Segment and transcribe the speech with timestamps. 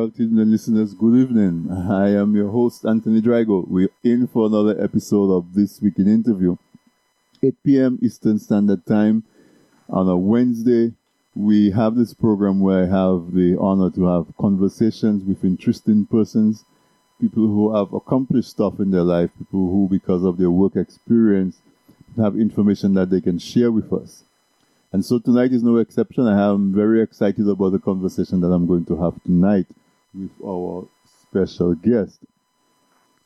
[0.00, 1.68] To the listeners, good evening.
[1.70, 3.68] I am your host, Anthony Drago.
[3.68, 6.56] We're in for another episode of This Week in Interview.
[7.42, 7.98] 8 p.m.
[8.00, 9.24] Eastern Standard Time
[9.90, 10.94] on a Wednesday.
[11.36, 16.64] We have this program where I have the honor to have conversations with interesting persons,
[17.20, 21.58] people who have accomplished stuff in their life, people who, because of their work experience,
[22.16, 24.24] have information that they can share with us.
[24.94, 26.26] And so tonight is no exception.
[26.26, 29.66] I am very excited about the conversation that I'm going to have tonight
[30.14, 30.88] with our
[31.30, 32.18] special guest.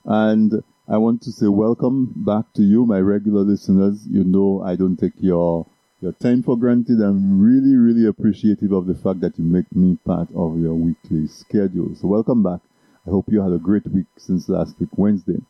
[0.04, 4.06] And I want to say welcome back to you, my regular listeners.
[4.06, 5.66] You know I don't take your
[6.00, 7.00] your time for granted.
[7.00, 11.26] I'm really, really appreciative of the fact that you make me part of your weekly
[11.26, 11.94] schedule.
[11.94, 12.60] So welcome back.
[13.06, 15.40] I hope you had a great week since last week Wednesday.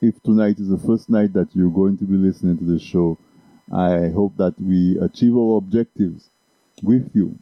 [0.00, 3.16] If tonight is the first night that you're going to be listening to the show,
[3.72, 6.30] I hope that we achieve our objectives
[6.82, 7.38] with you.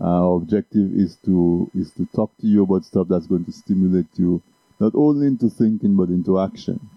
[0.00, 4.06] Our objective is to is to talk to you about stuff that's going to stimulate
[4.16, 4.42] you
[4.78, 6.90] not only into thinking but into action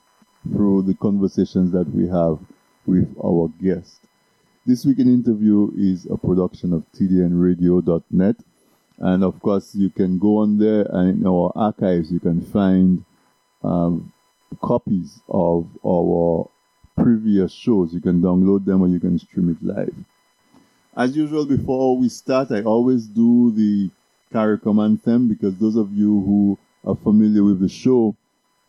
[0.51, 2.39] through the conversations that we have
[2.85, 3.99] with our guests.
[4.65, 8.35] This week in interview is a production of tdnradio.net
[8.99, 13.05] and of course you can go on there and in our archives you can find
[13.63, 14.11] um,
[14.61, 16.49] copies of our
[16.97, 17.93] previous shows.
[17.93, 19.93] You can download them or you can stream it live.
[20.95, 23.89] As usual, before we start, I always do the
[24.33, 28.15] CARICOM anthem because those of you who are familiar with the show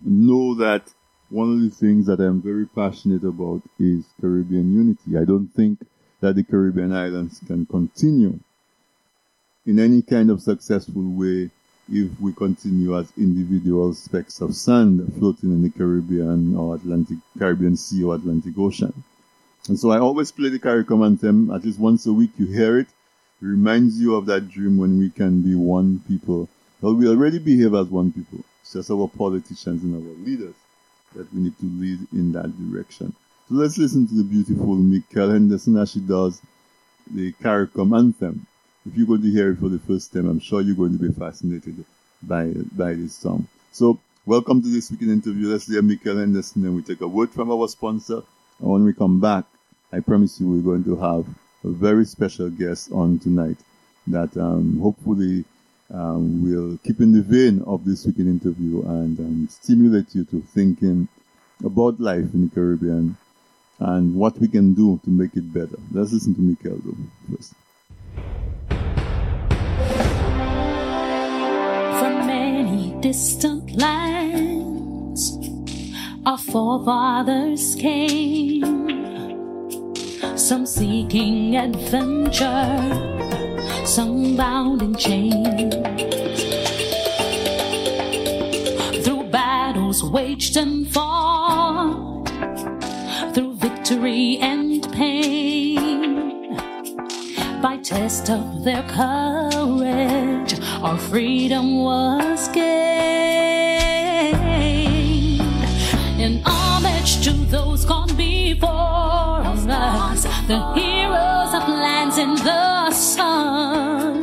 [0.05, 0.93] know that
[1.31, 5.17] one of the things that I'm very passionate about is Caribbean unity.
[5.17, 5.79] I don't think
[6.21, 8.39] that the Caribbean islands can continue
[9.65, 11.51] in any kind of successful way
[11.91, 17.77] if we continue as individual specks of sand floating in the Caribbean or Atlantic, Caribbean
[17.77, 18.93] Sea or Atlantic Ocean.
[19.69, 22.31] And so I always play the CARICOM anthem at least once a week.
[22.39, 22.89] You hear it.
[23.43, 26.49] It reminds you of that dream when we can be one people.
[26.81, 28.45] Well, we already behave as one people.
[28.63, 30.55] It's just our politicians and our leaders
[31.15, 33.15] that we need to lead in that direction.
[33.49, 36.41] So let's listen to the beautiful Mikkel Henderson as she does
[37.11, 38.47] the CARICOM anthem
[38.87, 40.99] if you're going to hear it for the first time, I'm sure you're going to
[40.99, 41.85] be fascinated
[42.23, 43.47] by by this song.
[43.73, 45.49] So, welcome to this Week in Interview.
[45.49, 48.23] Let's hear Mikkel Henderson, and we take a word from our sponsor.
[48.59, 49.45] And when we come back,
[49.93, 51.27] I promise you we're going to have
[51.65, 53.57] a very special guest on tonight
[54.07, 55.45] that um, hopefully
[55.93, 60.25] um, will keep in the vein of this Week in Interview and um, stimulate you
[60.27, 61.09] to thinking
[61.65, 63.17] about life in the Caribbean
[63.81, 65.79] and what we can do to make it better.
[65.91, 67.55] Let's listen to Mikkel though first.
[71.99, 75.37] From many distant lands
[76.27, 78.63] our forefathers came,
[80.41, 82.65] some seeking adventure,
[83.85, 85.75] some bound in chains.
[89.05, 92.27] Through battles waged and fought,
[93.35, 96.57] through victory and pain,
[97.61, 102.81] by test of their courage our freedom was gained.
[106.19, 109.40] In homage to those gone before
[109.81, 114.23] us, the heroes of lands in the sun,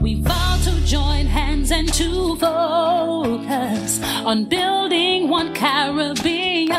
[0.00, 6.72] we vow to join hands and to focus on building one Caribbean.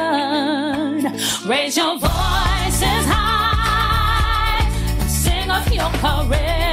[1.46, 4.68] Raise your voices high
[5.08, 6.73] sing of your Caribbean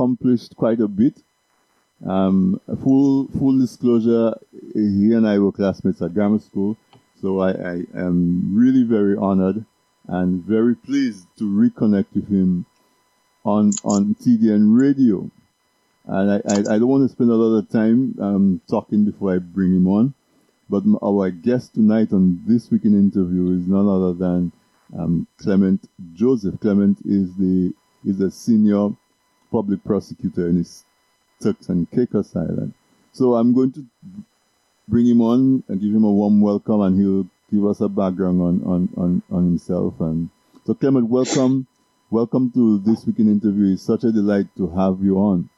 [0.00, 1.22] accomplished quite a bit.
[2.06, 4.34] Um, full full disclosure,
[4.72, 6.78] he and I were classmates at grammar school,
[7.20, 9.66] so I, I am really very honored
[10.08, 12.64] and very pleased to reconnect with him
[13.44, 15.30] on on TDN radio.
[16.06, 19.34] And I, I, I don't want to spend a lot of time um, talking before
[19.34, 20.14] I bring him on.
[20.70, 24.52] But our guest tonight on this Week in Interview is none other than
[24.98, 26.58] um, Clement Joseph.
[26.60, 27.74] Clement is the
[28.06, 28.88] is a senior
[29.50, 30.84] public prosecutor in his
[31.42, 32.74] Turks and Caicos Island.
[33.12, 33.86] So I'm going to
[34.88, 38.40] bring him on and give him a warm welcome, and he'll give us a background
[38.42, 40.00] on on on, on himself.
[40.00, 40.30] And
[40.64, 41.66] so Clement, welcome,
[42.10, 43.74] welcome to this weekend interview.
[43.74, 45.48] It's such a delight to have you on.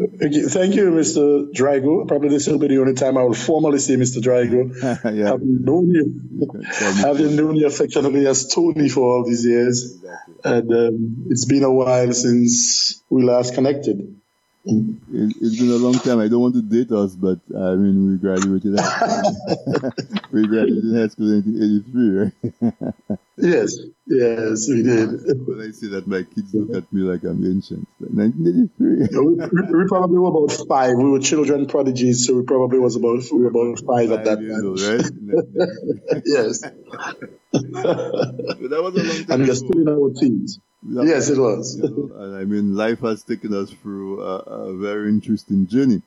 [0.00, 1.52] Thank you, Mr.
[1.52, 2.08] Drago.
[2.08, 4.22] Probably this will be the only time I will formally say Mr.
[4.22, 4.74] Drago.
[5.14, 5.26] yeah.
[5.26, 6.60] Having known you,
[6.96, 10.34] having known you affectionately as Tony for all these years, exactly.
[10.44, 14.19] and um, it's been a while since we last connected.
[14.62, 16.18] It, has been a long time.
[16.18, 18.72] I don't want to date us, but I mean, we graduated.
[20.32, 23.18] we graduated high school in 1983, right?
[23.38, 25.08] yes, yes, we did.
[25.48, 27.88] When I say that, my kids look at me like I'm ancient.
[28.00, 29.16] 1983.
[29.24, 30.94] we, we, probably were about five.
[30.94, 34.24] We were children prodigies, so we probably was about we were about five, five at
[34.26, 34.66] that time.
[34.66, 36.22] Old, right?
[36.26, 36.60] yes.
[37.50, 39.30] that was a long time.
[39.30, 41.76] And we are still in our teens yes, it was.
[41.76, 46.02] You know, and I mean, life has taken us through a, a very interesting journey.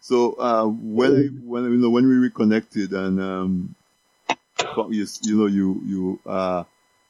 [0.00, 3.74] So uh, when I, when you know when we reconnected and um,
[4.90, 6.66] you, you know you you are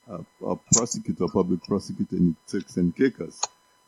[0.09, 3.41] a, a prosecutor, public prosecutor in Turks and Caicos.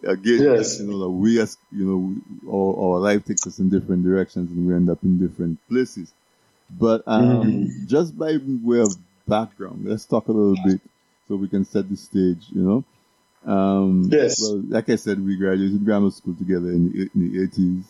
[0.02, 0.80] Again, yes.
[0.80, 4.04] you know that we as you know we, our, our life takes us in different
[4.04, 6.12] directions and we end up in different places.
[6.70, 7.86] But um, mm-hmm.
[7.86, 8.94] just by way of
[9.26, 10.80] background, let's talk a little bit
[11.26, 12.46] so we can set the stage.
[12.50, 12.84] You know,
[13.46, 14.40] um, yes.
[14.40, 17.84] Well, like I said, we graduated grammar school together in the, in the 80s.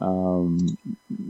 [0.00, 0.78] Um,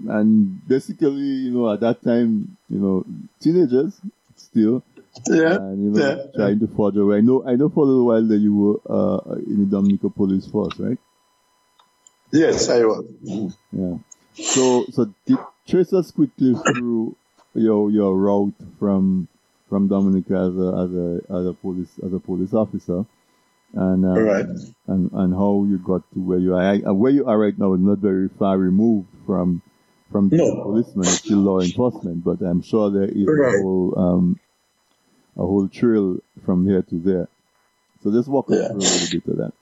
[0.08, 3.04] and basically, you know, at that time, you know,
[3.40, 4.00] teenagers
[4.36, 4.82] still.
[5.28, 5.56] Yeah.
[5.56, 6.22] And, you know, yeah.
[6.34, 7.18] trying to forge a way.
[7.18, 10.08] I know, I know for a little while that you were, uh, in the Dominica
[10.10, 10.98] Police Force, right?
[12.32, 13.04] Yes, I was.
[13.72, 13.96] Yeah.
[14.34, 15.38] So, so did,
[15.68, 17.14] trace us quickly through
[17.54, 19.28] your, your route from,
[19.68, 23.04] from Dominica as a, as a, as a police, as a police officer
[23.74, 24.46] and um, right.
[24.86, 26.62] and and how you got to where you are.
[26.62, 29.62] I, where you are right now is not very far removed from
[30.10, 30.62] from no.
[30.62, 31.06] policemen.
[31.06, 33.54] It's still law enforcement, but I'm sure there is right.
[33.54, 34.40] a whole um,
[35.36, 37.28] a whole trail from here to there.
[38.02, 38.68] So just walk us yeah.
[38.68, 39.52] through a little bit of that.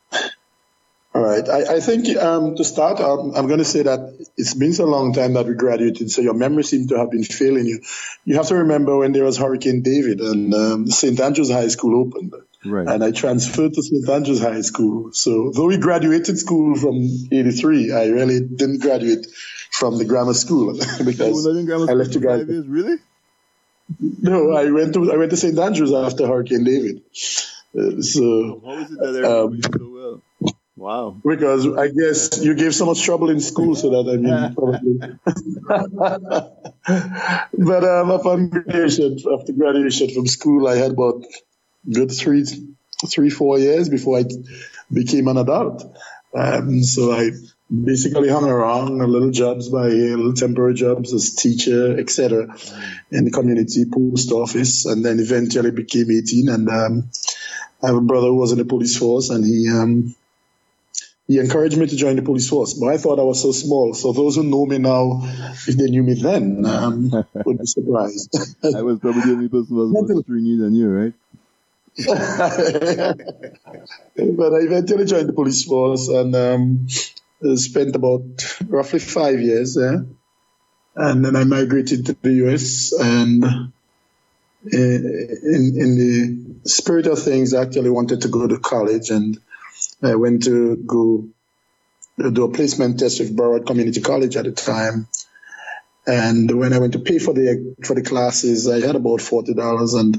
[1.13, 1.49] All right.
[1.49, 4.85] I, I think um, to start, um, I'm going to say that it's been so
[4.85, 7.81] long time that we graduated, so your memory seems to have been failing you.
[8.25, 11.19] You have to remember when there was Hurricane David and um, St.
[11.19, 12.35] Andrews High School opened.
[12.65, 12.87] Right.
[12.87, 14.09] And I transferred to St.
[14.09, 15.13] Andrews High School.
[15.13, 19.27] So though we graduated school from 83, I really didn't graduate
[19.71, 20.75] from the grammar school
[21.05, 22.51] because grammar I left to graduate.
[22.51, 22.97] Years, really?
[23.99, 25.59] No, I went to I went to St.
[25.59, 27.03] Andrews after Hurricane David.
[27.77, 30.23] Uh, so, how is it that um, so well?
[30.77, 31.17] Wow.
[31.25, 34.99] Because I guess you gave so much trouble in school, so that I mean, probably.
[37.59, 41.25] but um, upon graduation, after graduation from school, I had about
[41.89, 42.45] good three,
[43.07, 44.25] three, four years before I
[44.93, 45.85] became an adult.
[46.35, 47.31] Um, so I
[47.71, 52.55] basically hung around little jobs by little temporary jobs as teacher, etc.,
[53.11, 56.49] in the community post office, and then eventually became 18.
[56.49, 57.11] And um,
[57.83, 60.15] I have a brother who was in the police force, and he um,
[61.27, 62.75] he encouraged me to join the police force.
[62.75, 63.95] But I thought I was so small.
[63.95, 68.37] So those who know me now, if they knew me then, um, would be surprised.
[68.65, 71.13] I was probably the only person who was more stringy than you, right?
[74.37, 76.87] but I eventually joined the police force and um,
[77.45, 78.23] uh, spent about
[78.67, 80.05] roughly five years there.
[80.97, 83.69] And then I migrated to the US and uh,
[84.73, 89.39] in, in the spirit of things, I actually wanted to go to college and
[90.03, 91.29] I went to go
[92.23, 95.07] uh, do a placement test with Broward Community College at the time.
[96.11, 99.55] And when I went to pay for the for the classes, I had about forty
[99.55, 100.15] dollars, and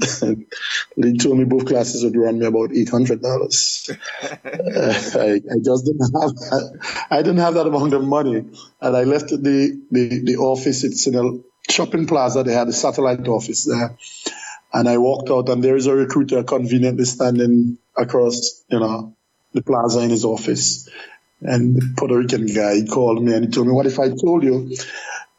[0.96, 3.90] they told me both classes would run me about eight hundred dollars.
[4.22, 7.06] uh, I, I, just didn't have that.
[7.10, 8.42] I didn't have that amount of money,
[8.80, 10.82] and I left the the, the office.
[10.82, 12.42] It's in a shopping plaza.
[12.42, 13.94] They had a satellite office there,
[14.72, 19.14] and I walked out, and there is a recruiter conveniently standing across, you know,
[19.52, 20.88] the plaza in his office.
[21.42, 24.10] And the Puerto Rican guy he called me and he told me, "What if I
[24.10, 24.70] told you?"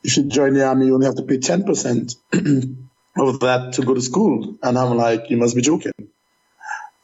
[0.04, 2.16] If you join the army, you only have to pay 10%.
[3.18, 4.58] of that to go to school.
[4.62, 5.94] And I'm like, you must be joking.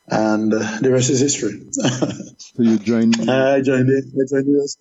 [0.08, 1.62] And uh, the rest is history.
[1.72, 3.30] so you joined?
[3.30, 4.06] I joined it.
[4.06, 4.78] I joined the US.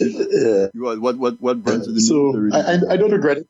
[0.00, 2.52] Uh, what, what, what, branch of the so military?
[2.52, 3.48] I, I, I, don't regret it.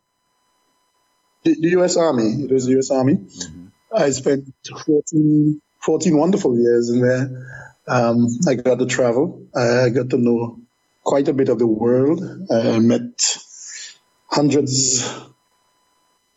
[1.43, 2.45] The, the, US Army.
[2.45, 3.15] It was the US Army.
[3.15, 3.67] Mm-hmm.
[3.97, 4.55] I spent
[4.87, 7.73] 14, 14 wonderful years in there.
[7.89, 9.49] Um, I got to travel.
[9.57, 10.61] I got to know
[11.05, 12.23] quite a bit of the world.
[12.51, 13.39] I met
[14.27, 15.07] hundreds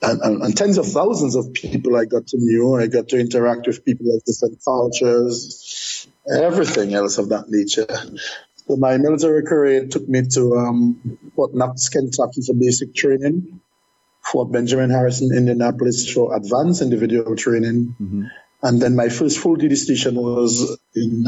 [0.02, 2.78] and, and, and, tens of thousands of people I got to know.
[2.78, 7.88] I got to interact with people of different cultures, everything else of that nature.
[8.68, 13.60] So my military career took me to um, Fort Knox, Kentucky for basic training,
[14.22, 17.96] Fort Benjamin Harrison, Indianapolis for advanced individual training.
[18.00, 18.24] Mm-hmm.
[18.62, 21.26] And then my first full duty station was in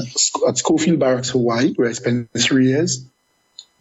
[0.48, 3.06] at Schofield Barracks, Hawaii, where I spent three years.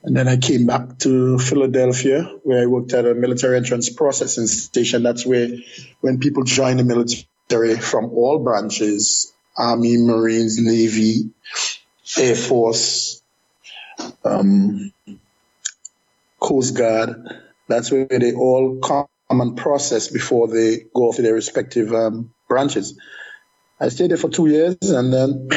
[0.02, 4.46] And then I came back to Philadelphia, where I worked at a military entrance processing
[4.46, 5.02] station.
[5.02, 5.48] That's where,
[6.00, 11.30] when people join the military from all branches, Army, Marines, Navy,
[12.16, 13.22] Air Force,
[14.24, 14.92] um,
[16.38, 17.16] Coast Guard,
[17.66, 22.32] that's where they all come and process before they go off to their respective um,
[22.48, 22.96] branches.
[23.80, 25.48] I stayed there for two years, and then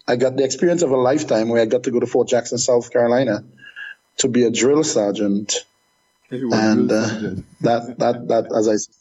[0.08, 2.56] I got the experience of a lifetime where I got to go to Fort Jackson,
[2.56, 3.44] South Carolina
[4.18, 5.64] to be a drill sergeant.
[6.30, 7.06] and uh,
[7.60, 8.94] that, that, that, as I said,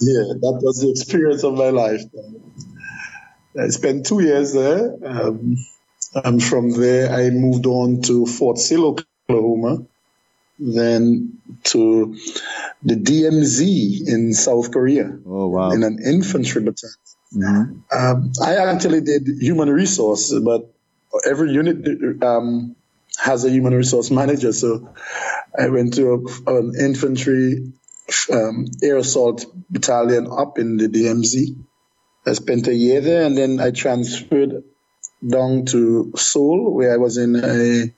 [0.00, 2.02] yeah, that was the experience of my life.
[3.58, 4.94] I spent two years there.
[5.04, 5.56] Um,
[6.14, 8.96] and from there, I moved on to Fort Sill,
[9.28, 9.84] Oklahoma,
[10.58, 12.16] then to
[12.82, 15.10] the DMZ in South Korea.
[15.26, 15.70] Oh, wow.
[15.70, 16.96] In an infantry battalion.
[17.34, 17.98] Mm-hmm.
[17.98, 20.72] Um, I actually did human resource, but
[21.26, 22.76] every unit um,
[23.18, 24.52] has a human resource manager.
[24.52, 24.94] So
[25.58, 26.12] I went to
[26.46, 27.72] a, an infantry
[28.32, 31.56] um, air assault battalion up in the DMZ.
[32.26, 34.64] I spent a year there and then I transferred
[35.26, 37.92] down to Seoul where I was in a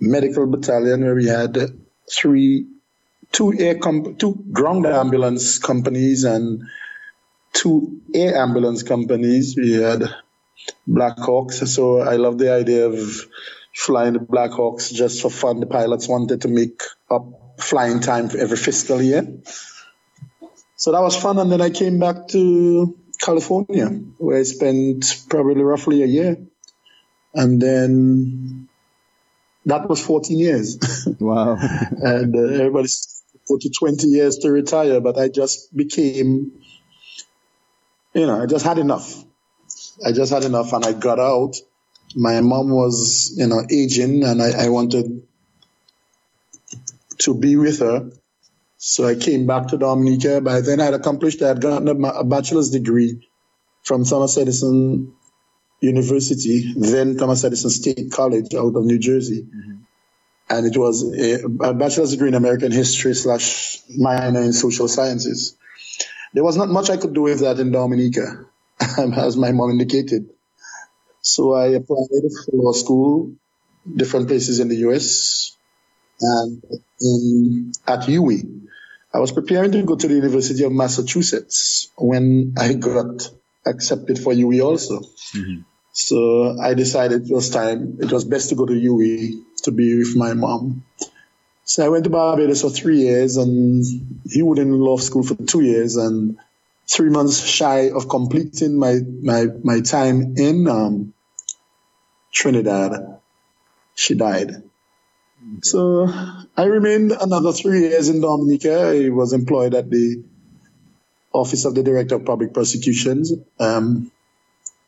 [0.00, 1.56] medical battalion where we had
[2.10, 2.66] three,
[3.32, 6.62] two air, com- two ground ambulance companies and
[7.52, 9.56] two air ambulance companies.
[9.56, 10.04] We had
[10.86, 11.58] Black Hawks.
[11.72, 13.26] So I love the idea of
[13.74, 15.60] flying the Blackhawks just for fun.
[15.60, 17.24] The pilots wanted to make up
[17.58, 19.26] flying time for every fiscal year.
[20.76, 21.38] So that was fun.
[21.38, 23.86] And then I came back to California,
[24.18, 26.38] where I spent probably roughly a year.
[27.34, 28.68] And then
[29.66, 30.78] that was 14 years.
[31.20, 31.56] Wow.
[31.60, 36.52] and uh, everybody's put to 20 years to retire, but I just became,
[38.14, 39.22] you know, I just had enough.
[40.04, 41.56] I just had enough and I got out
[42.14, 45.22] my mom was, you know, aging and I, I wanted
[47.18, 48.10] to be with her.
[48.78, 50.40] So I came back to Dominica.
[50.40, 53.28] By then I'd accomplished, I had gotten a, a bachelor's degree
[53.82, 55.12] from Thomas Edison
[55.80, 59.42] University, then Thomas Edison State College out of New Jersey.
[59.42, 59.76] Mm-hmm.
[60.48, 65.56] And it was a, a, bachelor's degree in American history slash minor in social sciences.
[66.34, 68.46] There was not much I could do with that in Dominica,
[68.98, 70.30] as my mom indicated.
[71.22, 73.32] So I applied for law school,
[73.94, 75.56] different places in the US,
[76.20, 76.62] and
[77.00, 78.60] in, at UWI.
[79.12, 83.30] I was preparing to go to the University of Massachusetts when I got
[83.66, 85.00] accepted for UWI also.
[85.00, 85.62] Mm-hmm.
[85.92, 89.98] So I decided it was time, it was best to go to UWI to be
[89.98, 90.84] with my mom.
[91.64, 93.84] So I went to Barbados for three years and
[94.28, 96.38] he was in law school for two years and
[96.90, 101.14] three months shy of completing my my my time in um,
[102.32, 103.20] Trinidad,
[103.94, 104.50] she died.
[104.50, 105.60] Okay.
[105.62, 106.08] So
[106.56, 109.06] I remained another three years in Dominica.
[109.06, 110.22] I was employed at the
[111.32, 113.32] Office of the Director of Public Prosecutions.
[113.58, 114.10] Um,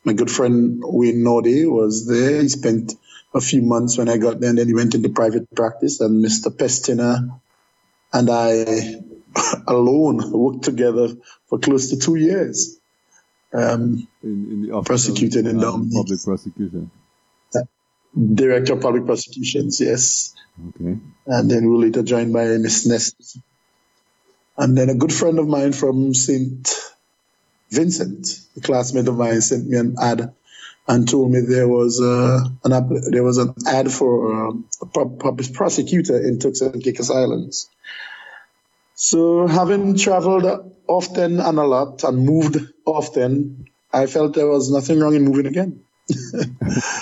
[0.03, 2.41] my good friend Wayne Norde was there.
[2.41, 2.93] He spent
[3.33, 6.01] a few months when I got there, and then he went into private practice.
[6.01, 6.51] And Mr.
[6.51, 7.39] Pestaina
[8.11, 9.01] and I
[9.67, 11.09] alone worked together
[11.47, 12.79] for close to two years.
[13.53, 16.89] Um, in, in the office prosecuted in um, public prosecution.
[18.15, 20.35] Director of Public Prosecutions, yes.
[20.69, 20.99] Okay.
[21.25, 23.39] And then we were later joined by Miss Nest.
[24.55, 26.91] And then a good friend of mine from St.
[27.71, 30.33] Vincent, a classmate of mine, sent me an ad
[30.87, 35.51] and told me there was uh, an there was an ad for uh, a public
[35.53, 37.69] prosecutor in Turks and Caicos Islands.
[39.03, 40.45] So having traveled
[40.87, 42.55] often and a lot and moved
[42.85, 45.81] often, I felt there was nothing wrong in moving again.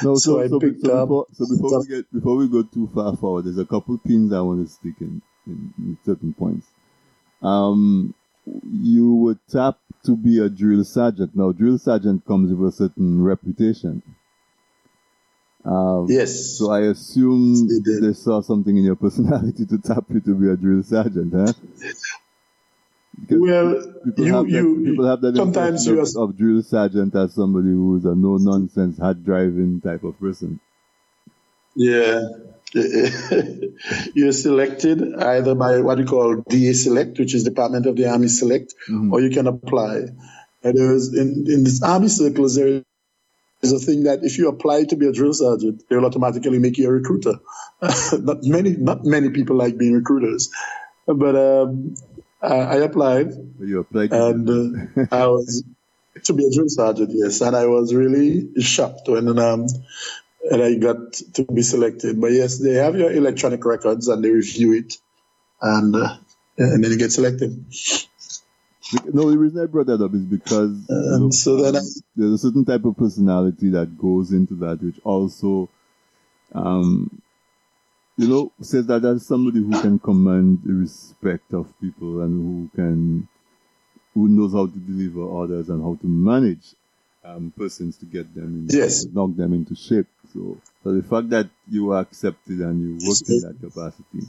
[0.02, 1.10] no, so, so, I so, picked so up.
[1.10, 4.34] Before, so before we get before we go too far forward, there's a couple pins
[4.34, 6.66] I want to stick in, in, in certain points.
[7.44, 8.16] Um,
[8.74, 11.36] you were tapped to be a drill sergeant.
[11.36, 14.02] Now, drill sergeant comes with a certain reputation.
[15.64, 16.58] Um, yes.
[16.58, 20.50] So I assume They they saw something in your personality to tap you to be
[20.50, 21.54] a drill sergeant, huh?
[23.30, 26.64] Well, people you, have that, you, people have that sometimes you of, are, of drill
[26.64, 30.60] sergeant as somebody who is a no nonsense, hard driving type of person.
[31.76, 32.22] yeah,
[34.16, 38.28] you're selected either by what we call DA Select, which is Department of the Army
[38.28, 38.74] Select,
[39.12, 40.08] or you can apply.
[40.64, 42.84] And there is in, in this Army circles, there
[43.62, 46.60] is a thing that if you apply to be a drill sergeant, they will automatically
[46.60, 47.40] make you a recruiter.
[47.82, 50.50] not many, not many people like being recruiters,
[51.06, 51.96] but um,
[52.42, 53.32] I, I applied.
[53.60, 54.12] You applied.
[54.14, 55.64] and uh, I was
[56.24, 59.68] to be a drill sergeant, yes, and I was really shocked when um,
[60.50, 62.20] and I got to be selected.
[62.20, 64.98] But yes, they have your electronic records and they review it,
[65.62, 66.18] and uh,
[66.58, 67.66] and then you get selected.
[69.14, 70.72] No, the reason I brought that up is because
[71.06, 71.72] you know, so I,
[72.16, 75.70] there's a certain type of personality that goes into that, which also,
[76.54, 77.22] um,
[78.18, 82.34] you know, says that there's somebody who can command the respect of people and
[82.72, 83.28] who can,
[84.16, 86.76] who knows how to deliver orders and how to manage
[87.26, 89.06] um, persons to get them, in, Yes.
[89.14, 90.08] knock them into shape.
[90.34, 94.28] So, so the fact that you were accepted and you worked in that capacity,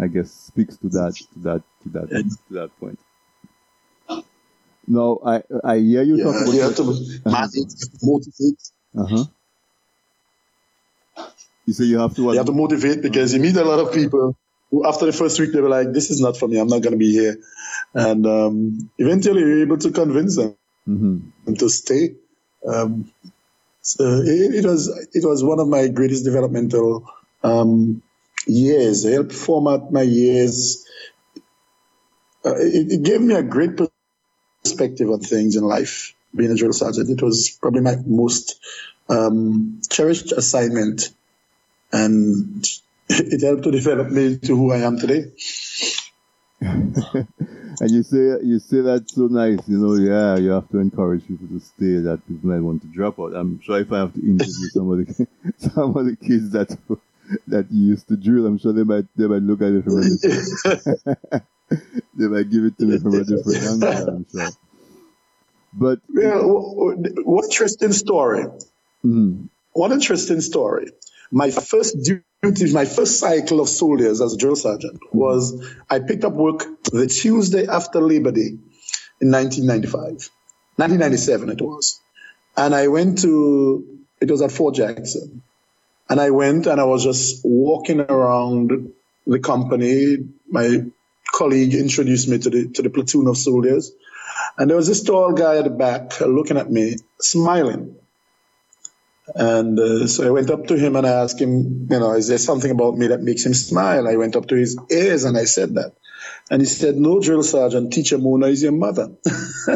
[0.00, 2.10] I guess, speaks to that, to that, to that,
[2.48, 2.98] to that point.
[4.88, 6.84] Now, I I hear you talk yeah, about you have to
[8.02, 8.60] motivate.
[8.96, 9.24] uh-huh.
[11.66, 12.22] You say you have to.
[12.32, 14.36] You have to motivate because you meet a lot of people
[14.70, 16.58] who, after the first week, they were like, "This is not for me.
[16.58, 17.36] I'm not going to be here,"
[17.94, 20.56] and um, eventually, you're able to convince them.
[20.86, 21.18] hmm
[21.56, 22.14] to stay.
[22.66, 23.12] Um,
[23.82, 27.06] so it, it was it was one of my greatest developmental
[27.44, 28.02] um,
[28.46, 29.04] years.
[29.04, 30.86] It helped format my years.
[32.44, 33.76] Uh, it, it gave me a great
[34.76, 36.14] perspective on things in life.
[36.34, 38.60] Being a drill sergeant, it was probably my most
[39.08, 41.08] um, cherished assignment,
[41.92, 42.66] and
[43.08, 45.32] it helped to develop me to who I am today.
[47.78, 49.96] And you say you say that so nice, you know.
[49.96, 52.00] Yeah, you have to encourage people to stay.
[52.00, 53.34] That people might want to drop out.
[53.34, 55.26] I'm sure if I have to interview some of the
[55.58, 56.74] some of the kids that
[57.48, 59.98] that you used to drill, I'm sure they might they might look at it from
[59.98, 61.44] a different,
[62.16, 64.08] they might give it to me from a different angle.
[64.08, 64.48] I'm sure.
[65.76, 68.46] But Well, w- w- one interesting story.
[69.04, 70.90] mhm, One interesting story.
[71.30, 75.52] My first duty, my first cycle of soldiers as a drill sergeant was
[75.90, 78.52] I picked up work the Tuesday after Labor Day
[79.20, 80.30] in 1995.
[80.76, 82.00] 1997 it was.
[82.56, 83.84] And I went to,
[84.20, 85.42] it was at Fort Jackson.
[86.08, 88.92] And I went and I was just walking around
[89.26, 90.18] the company.
[90.48, 90.84] My
[91.34, 93.92] colleague introduced me to the, to the platoon of soldiers.
[94.58, 97.96] And there was this tall guy at the back looking at me, smiling.
[99.34, 102.28] And uh, so I went up to him and I asked him, you know, is
[102.28, 104.08] there something about me that makes him smile?
[104.08, 105.94] I went up to his ears and I said that.
[106.50, 109.10] And he said, no, drill sergeant, teacher Mona is your mother.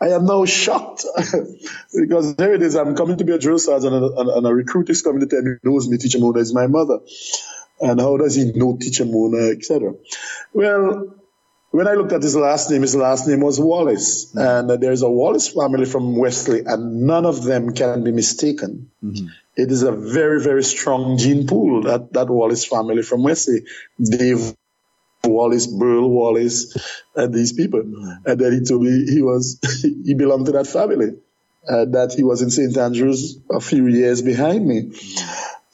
[0.00, 1.04] I am now shocked
[1.94, 2.76] because there it is.
[2.76, 5.26] I'm coming to be a drill sergeant and a, and- a recruit is coming to
[5.26, 7.00] tell me knows me, teacher Mona is my mother.
[7.82, 9.94] And how does he know teacher Mona, etc.
[10.54, 11.14] Well,
[11.72, 14.34] when I looked at his last name, his last name was Wallace.
[14.34, 18.90] And uh, there's a Wallace family from Wesley, and none of them can be mistaken.
[19.56, 23.64] It is a very, very strong gene pool, that, that Wallace family from Wesley.
[24.00, 24.54] Dave
[25.24, 26.76] Wallace, Burl Wallace,
[27.16, 27.80] and these people.
[28.26, 29.58] And then he told me he was,
[30.04, 31.12] he belonged to that family.
[31.68, 32.76] Uh, that he was in St.
[32.76, 34.90] Andrews a few years behind me.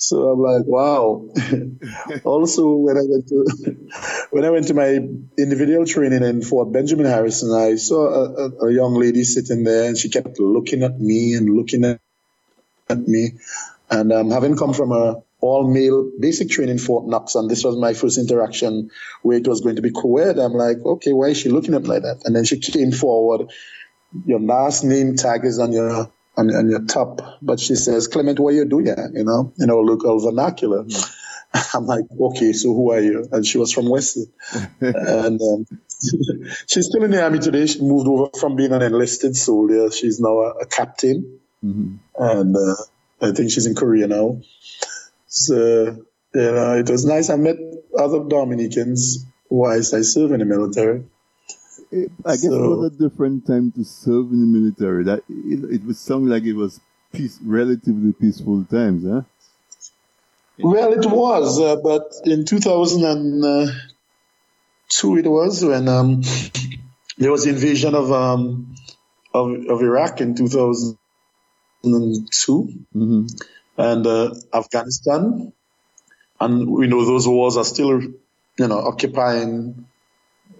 [0.00, 1.28] So I'm like, wow.
[2.24, 5.00] also, when I went to when I went to my
[5.36, 9.88] individual training in Fort Benjamin Harrison, I saw a, a, a young lady sitting there,
[9.88, 12.00] and she kept looking at me and looking at,
[12.88, 13.32] at me.
[13.90, 17.76] And um, having come from a all male basic training Fort Knox, and this was
[17.76, 18.90] my first interaction
[19.22, 20.38] where it was going to be co-ed.
[20.38, 22.22] I'm like, okay, why is she looking at me like that?
[22.24, 23.50] And then she came forward.
[24.26, 28.40] Your last name tag is on your on, on your top, but she says, Clement,
[28.40, 29.10] what are you doing here?
[29.14, 30.86] You know, in our local vernacular.
[31.74, 33.28] I'm like, okay, so who are you?
[33.32, 34.26] And she was from Wesley.
[34.80, 35.66] and um,
[36.68, 37.66] she's still in the army today.
[37.66, 39.90] She moved over from being an enlisted soldier.
[39.92, 41.40] She's now a, a captain.
[42.18, 42.76] And uh,
[43.22, 44.42] I think she's in Korea now.
[45.26, 45.56] So,
[46.34, 47.30] you know, it was nice.
[47.30, 47.56] I met
[47.98, 51.04] other Dominicans whilst I served in the military.
[51.90, 55.04] It, I guess it was a different time to serve in the military.
[55.04, 56.80] That it, it was sound like it was
[57.12, 59.22] peace, relatively peaceful times, huh?
[60.60, 63.66] Well, it was, uh, but in 2000 and, uh,
[64.90, 66.22] it was when um,
[67.16, 68.74] there was the invasion of um,
[69.32, 70.98] of, of Iraq in 2002
[72.92, 73.26] hmm
[73.76, 75.52] and uh, Afghanistan,
[76.40, 78.18] and we know those wars are still, you
[78.58, 79.86] know, occupying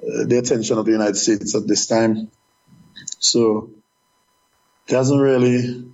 [0.03, 2.31] the attention of the United States at this time.
[3.19, 3.71] So
[4.87, 5.85] it hasn't really,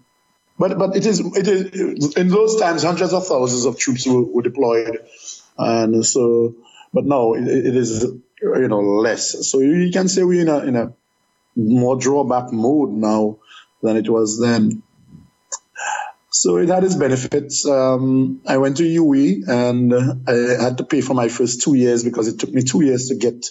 [0.59, 4.23] but but it is it is in those times hundreds of thousands of troops were,
[4.23, 4.99] were deployed,
[5.59, 6.55] and so
[6.93, 8.05] but now it, it is
[8.43, 9.49] you know less.
[9.49, 10.93] So you can say we're in a in a
[11.57, 13.39] more drawback mode now
[13.83, 14.83] than it was then.
[16.31, 17.65] So it had its benefits.
[17.65, 19.95] Um, I went to UE and
[20.27, 23.09] I had to pay for my first two years because it took me two years
[23.09, 23.47] to get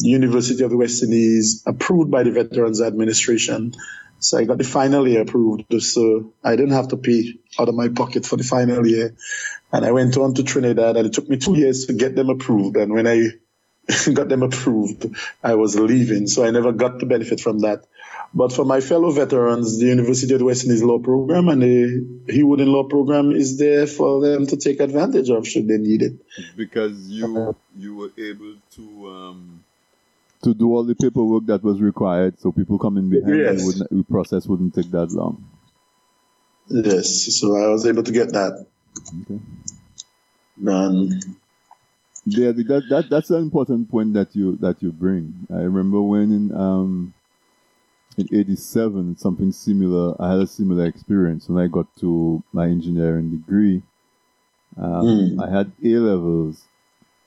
[0.00, 3.74] University of the West Indies approved by the Veterans Administration.
[4.20, 5.82] So I got the final year approved.
[5.82, 9.14] So I didn't have to pay out of my pocket for the final year.
[9.72, 12.30] And I went on to Trinidad and it took me two years to get them
[12.30, 12.76] approved.
[12.76, 13.28] And when I
[14.12, 15.06] got them approved,
[15.42, 16.26] I was leaving.
[16.26, 17.84] So I never got the benefit from that.
[18.34, 22.32] But for my fellow veterans, the University of the West Indies Law Program and the
[22.32, 26.12] Hewood Law Program is there for them to take advantage of should they need it.
[26.54, 29.64] Because you you were able to um,
[30.42, 33.62] to do all the paperwork that was required, so people coming behind Yes.
[33.64, 35.44] wouldn't, the process wouldn't take that long.
[36.68, 38.66] Yes, so I was able to get that
[39.22, 39.40] Okay.
[40.62, 41.20] done.
[42.26, 45.46] Yeah, that, that that's an important point that you that you bring.
[45.50, 47.14] I remember when in um
[48.18, 50.14] in '87 something similar.
[50.20, 53.82] I had a similar experience when I got to my engineering degree.
[54.76, 55.38] Um, Mm.
[55.38, 56.67] I had A levels,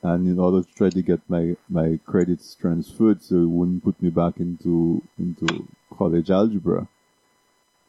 [0.02, 4.00] and in order to try to get my my credits transferred, so it wouldn't put
[4.02, 6.88] me back into into college algebra.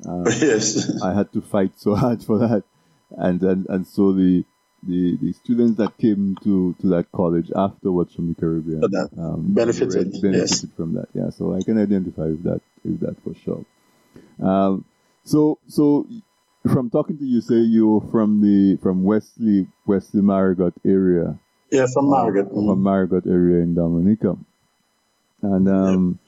[0.08, 1.02] Um, yes.
[1.02, 2.63] I had to fight so hard for that,
[3.17, 4.43] and and, and so the,
[4.84, 8.84] the the students that came to, to that college afterwards from the Caribbean
[9.17, 10.65] um, Benefited, benefited yes.
[10.76, 11.08] from that.
[11.13, 13.65] Yeah, so I can identify with that with that for sure.
[14.39, 14.86] Um,
[15.23, 16.06] so so
[16.63, 21.39] from talking to you, say you're from the from Wesley Wesley Marigot area
[21.74, 22.48] Yeah, from Margaret.
[22.50, 24.38] from Marigot area in Dominica.
[25.42, 26.20] And um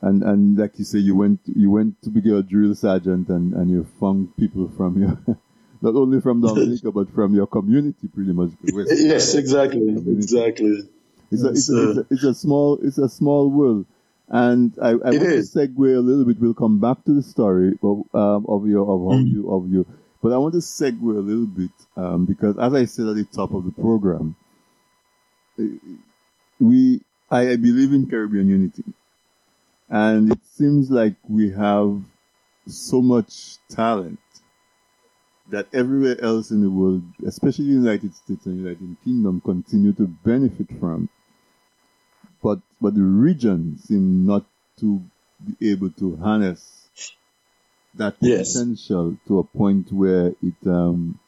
[0.00, 3.52] and and like you say you went you went to be a drill sergeant and,
[3.52, 5.18] and you found people from your
[5.82, 8.50] not only from Dominica but from your community pretty much.
[8.64, 9.86] Yes, exactly,
[10.18, 10.88] exactly.
[11.32, 13.86] It's a, it's, a, it's, a, it's a small it's a small world.
[14.32, 15.50] And I, I want is.
[15.52, 16.40] to segue a little bit.
[16.40, 19.30] We'll come back to the story of, um, of your of how Mm.
[19.32, 19.86] you of you,
[20.22, 23.24] but I want to segue a little bit um, because, as I said at the
[23.24, 24.36] top of the program,
[26.60, 28.84] we I, I believe in Caribbean unity,
[29.88, 32.02] and it seems like we have
[32.66, 34.18] so much talent
[35.50, 39.92] that everywhere else in the world, especially the United States and the United Kingdom, continue
[39.94, 41.08] to benefit from.
[42.42, 44.46] But but the region seem not
[44.80, 45.02] to
[45.44, 46.88] be able to harness
[47.94, 48.66] that Yes.
[48.74, 51.18] potential to a point where it um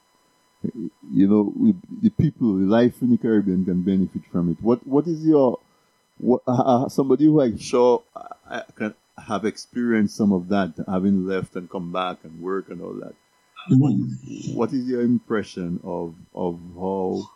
[1.13, 4.59] you know we, the people the life in the Caribbean can benefit from it.
[4.61, 5.59] What what is your
[6.19, 8.03] what uh, somebody who I'm sure
[8.49, 12.81] I can have experienced some of that, having left and come back and work and
[12.83, 13.15] all that.
[14.55, 17.29] What is your impression of of how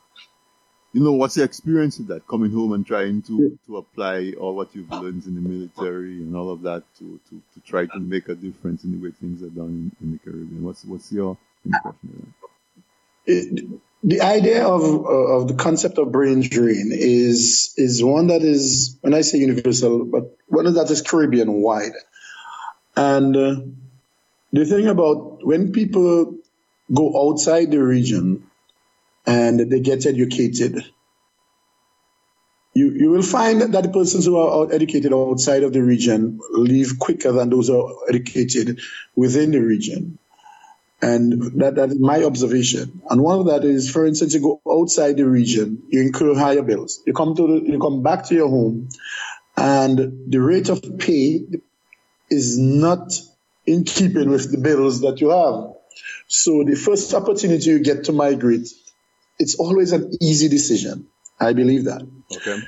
[0.93, 4.55] you know what's your experience of that coming home and trying to to apply all
[4.57, 8.01] what you've learned in the military and all of that to to, to try to
[8.01, 10.65] make a difference in the way things are done in, in the Caribbean?
[10.65, 12.56] What's what's your impression of that?
[13.27, 19.15] The idea of of the concept of brain drain is is one that is when
[19.15, 21.95] I say universal, but one that is Caribbean wide.
[22.97, 23.57] And uh,
[24.53, 26.39] the thing about when people
[26.93, 28.47] go outside the region
[29.27, 30.85] and they get educated,
[32.75, 36.99] you you will find that the persons who are educated outside of the region leave
[37.01, 38.81] quicker than those who are educated
[39.17, 40.19] within the region.
[41.03, 43.03] And that, that is my observation.
[43.11, 46.63] And one of that is, for instance, you go outside the region, you incur higher
[46.63, 47.03] bills.
[47.07, 48.89] You come to the, you come back to your home,
[49.57, 51.45] and the rate of pay
[52.31, 53.13] is not
[53.67, 55.75] in keeping with the bills that you have.
[56.29, 58.69] So the first opportunity you get to migrate,
[59.39, 61.09] it's always an easy decision.
[61.39, 62.03] I believe that.
[62.37, 62.59] Okay.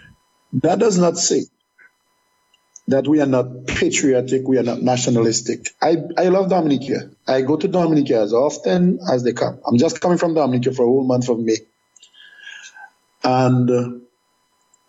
[0.54, 1.44] That does not say
[2.88, 5.68] that we are not patriotic, we are not nationalistic.
[5.80, 7.10] I, I love Dominica.
[7.26, 9.60] I go to Dominica as often as they come.
[9.66, 11.58] I'm just coming from Dominica for a whole month of May.
[13.22, 13.88] And uh,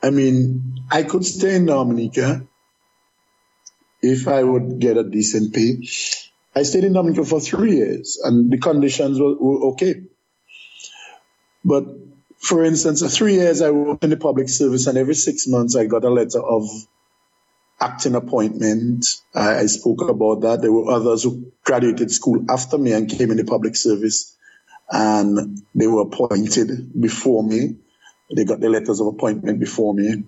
[0.01, 2.47] I mean, I could stay in Dominica
[4.01, 5.85] if I would get a decent pay.
[6.55, 10.03] I stayed in Dominica for three years and the conditions were, were okay.
[11.65, 11.83] But
[12.39, 15.85] for instance, three years I worked in the public service, and every six months I
[15.85, 16.63] got a letter of
[17.82, 19.06] acting appointment.
[19.34, 20.62] I, I spoke about that.
[20.62, 24.36] There were others who graduated school after me and came in the public service,
[24.89, 27.78] and they were appointed before me.
[28.36, 30.24] They got the letters of appointment before me.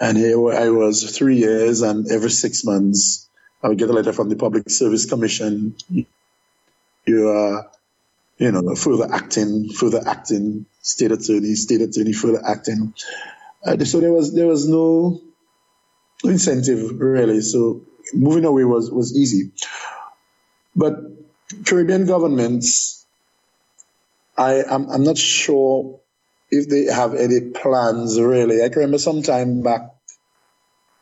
[0.00, 3.28] And here I was three years, and every six months,
[3.62, 5.74] I would get a letter from the Public Service Commission.
[7.06, 7.70] You are,
[8.38, 12.94] you know, further acting, further acting, state attorney, state attorney, further acting.
[13.64, 15.20] Uh, so there was there was no
[16.24, 17.40] incentive really.
[17.40, 17.82] So
[18.14, 19.52] moving away was was easy.
[20.74, 20.94] But
[21.64, 23.06] Caribbean governments,
[24.36, 26.00] I am I'm not sure
[26.50, 28.62] if they have any plans really.
[28.62, 29.82] I can remember some time back.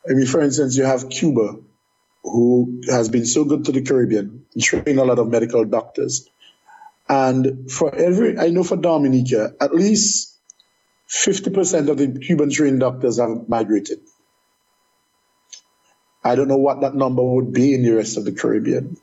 [0.08, 1.56] I mean, for instance, you have Cuba,
[2.22, 6.28] who has been so good to the Caribbean, training a lot of medical doctors.
[7.08, 10.36] And for every, I know for Dominica, at least
[11.08, 14.00] 50% of the Cuban trained doctors have migrated.
[16.24, 18.96] I don't know what that number would be in the rest of the Caribbean.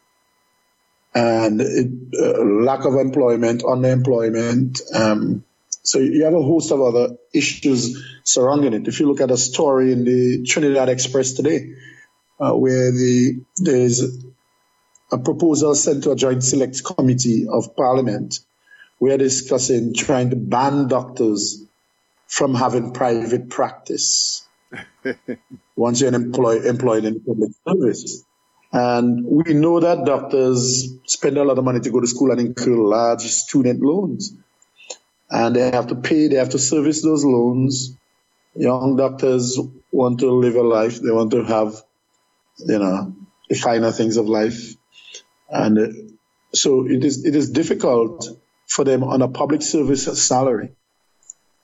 [1.14, 1.88] And it,
[2.20, 4.82] uh, lack of employment, unemployment.
[4.94, 5.44] um,
[5.84, 8.88] so you have a host of other issues surrounding it.
[8.88, 11.74] If you look at a story in the Trinidad Express today,
[12.40, 14.02] uh, where the there's
[15.12, 18.40] a proposal sent to a joint select committee of parliament,
[19.00, 21.64] we are discussing trying to ban doctors
[22.28, 24.48] from having private practice
[25.76, 28.24] once you're employ, employed in public service.
[28.74, 32.40] And we know that doctors spend a lot of money to go to school and
[32.40, 34.34] incur large student loans
[35.32, 37.96] and they have to pay, they have to service those loans.
[38.54, 39.58] Young doctors
[39.92, 41.82] want to live a life, they want to have,
[42.60, 43.16] you know,
[43.50, 44.76] the finer things of life.
[45.50, 45.88] And uh,
[46.54, 48.28] so it is, it is difficult
[48.68, 50.74] for them on a public service salary,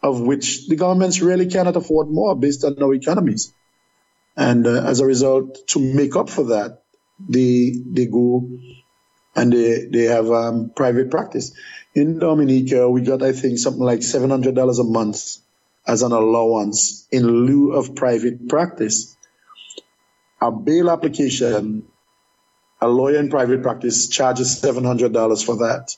[0.08, 3.54] of which the governments really cannot afford more based on our economies.
[4.36, 6.84] And uh, as a result, to make up for that,
[7.20, 8.50] they, they go
[9.36, 11.52] and they, they have um, private practice
[11.98, 15.38] in Dominica, we got, I think, something like $700 a month
[15.88, 19.18] as an allowance in lieu of private practice.
[20.40, 21.88] A bail application,
[22.80, 25.98] a lawyer in private practice charges $700 for that,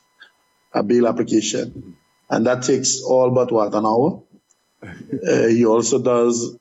[0.73, 1.97] a bail application.
[2.29, 4.23] And that takes all but what, an hour?
[4.83, 6.57] uh, he also does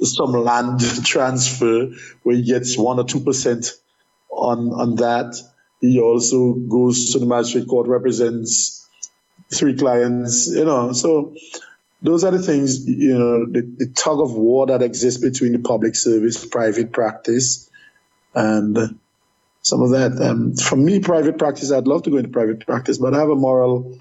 [0.00, 1.90] some land transfer
[2.22, 3.72] where he gets one or two percent
[4.30, 5.36] on on that.
[5.80, 8.88] He also goes to the magistrate court, represents
[9.52, 10.92] three clients, you know.
[10.92, 11.34] So
[12.02, 15.58] those are the things, you know, the, the tug of war that exists between the
[15.58, 17.70] public service, private practice,
[18.34, 18.98] and
[19.62, 20.20] some of that.
[20.20, 23.30] Um, for me, private practice, I'd love to go into private practice, but I have
[23.30, 23.98] a moral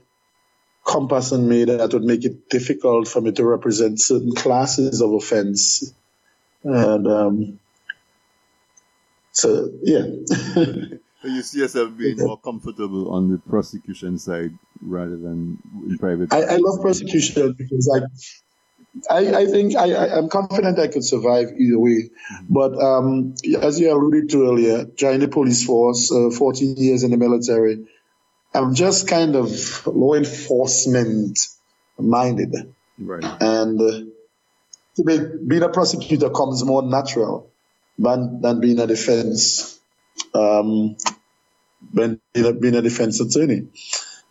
[0.85, 5.13] compass in me that would make it difficult for me to represent certain classes of
[5.13, 5.93] offense.
[6.63, 7.59] And um,
[9.31, 10.05] so, yeah.
[11.23, 16.33] You see yourself being more comfortable on the prosecution side rather than in private.
[16.33, 17.87] I, I love prosecution because
[19.07, 22.09] I, I, I think I, I, am confident I could survive either way.
[22.09, 22.45] Mm-hmm.
[22.49, 27.11] But um, as you alluded to earlier, joined the police force, uh, 14 years in
[27.11, 27.85] the military.
[28.53, 31.39] I'm just kind of law enforcement
[31.97, 32.73] minded.
[32.99, 33.23] Right.
[33.23, 34.11] And uh,
[34.95, 37.49] to be, being a prosecutor comes more natural
[37.97, 39.79] than, than being a defense
[40.33, 40.95] um,
[41.93, 43.67] being, being a defense attorney.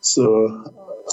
[0.01, 0.47] So,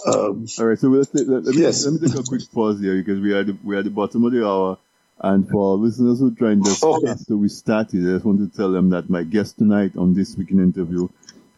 [0.06, 0.80] um, all right.
[0.80, 1.86] So let, let, me, yes.
[1.86, 3.92] let me take a quick pause here because we are the, we are at the
[3.92, 4.78] bottom of the hour.
[5.20, 7.10] And for our listeners who joined us okay.
[7.10, 10.38] after we started, I just want to tell them that my guest tonight on this
[10.38, 11.10] Week in Interview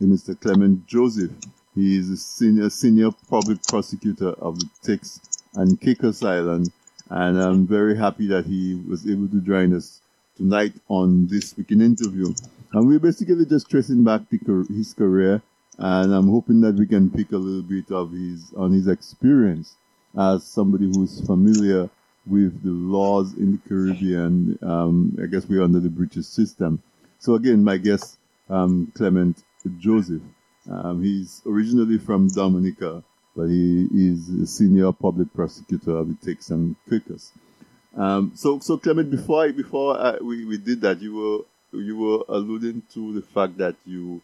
[0.05, 0.39] Mr.
[0.39, 1.31] Clement Joseph.
[1.75, 5.19] He is a senior senior public prosecutor of the Turks
[5.55, 6.71] and Caicos Island,
[7.09, 10.01] and I'm very happy that he was able to join us
[10.37, 12.33] tonight on this Week in Interview.
[12.73, 15.41] And we're basically just tracing back his career,
[15.77, 19.75] and I'm hoping that we can pick a little bit of his on his experience
[20.17, 21.89] as somebody who's familiar
[22.25, 24.57] with the laws in the Caribbean.
[24.61, 26.81] Um, I guess we're under the British system.
[27.19, 28.17] So again, my guest,
[28.49, 29.43] um, Clement
[29.77, 30.21] Joseph.
[30.69, 33.03] Um, he's originally from Dominica,
[33.35, 37.31] but he is a senior public prosecutor of the Turks and Caicos.
[37.95, 41.45] Um, so, so Clement, before I, before I, we, we did that, you were
[41.77, 44.21] you were alluding to the fact that you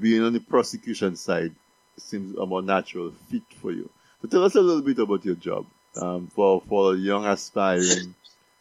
[0.00, 1.54] being on the prosecution side
[1.96, 3.88] seems a more natural fit for you.
[4.20, 5.66] So tell us a little bit about your job
[5.96, 8.14] um, for for young aspiring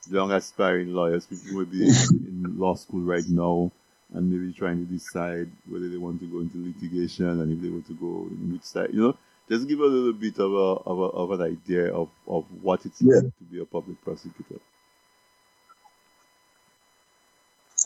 [0.10, 3.72] young aspiring lawyers, people who will be in law school right now
[4.14, 7.70] and maybe trying to decide whether they want to go into litigation and if they
[7.70, 8.90] want to go in which side.
[8.94, 9.18] You know,
[9.50, 12.86] Just give a little bit of a of, a, of an idea of, of what
[12.86, 14.60] it's like to be a public prosecutor.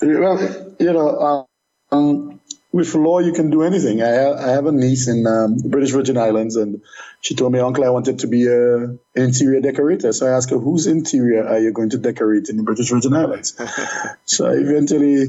[0.01, 1.47] Well, you know,
[1.91, 2.40] um,
[2.71, 4.01] with law, you can do anything.
[4.01, 6.81] I, ha- I have a niece in um, the British Virgin Islands, and
[7.19, 10.13] she told me, Uncle, I wanted to be a, an interior decorator.
[10.13, 13.13] So I asked her, whose interior are you going to decorate in the British Virgin
[13.13, 13.59] Islands?
[14.25, 15.23] so I eventually,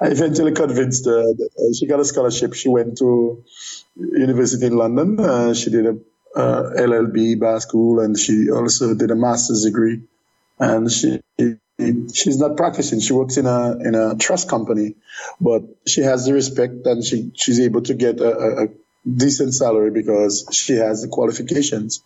[0.00, 1.22] I eventually convinced her.
[1.22, 2.54] That, uh, she got a scholarship.
[2.54, 3.42] She went to
[3.96, 5.18] university in London.
[5.18, 5.96] Uh, she did a
[6.38, 10.02] uh, LLB bar school, and she also did a master's degree.
[10.58, 11.20] And she
[11.78, 13.00] she's not practicing.
[13.00, 14.94] She works in a in a trust company,
[15.40, 18.68] but she has the respect, and she she's able to get a, a,
[19.06, 22.02] decent salary because she has the qualifications.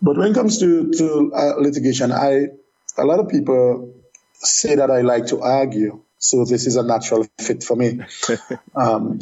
[0.00, 2.48] But when it comes to to uh, litigation, I
[2.96, 3.94] a lot of people
[4.34, 8.00] say that I like to argue, so this is a natural fit for me.
[8.76, 9.18] um,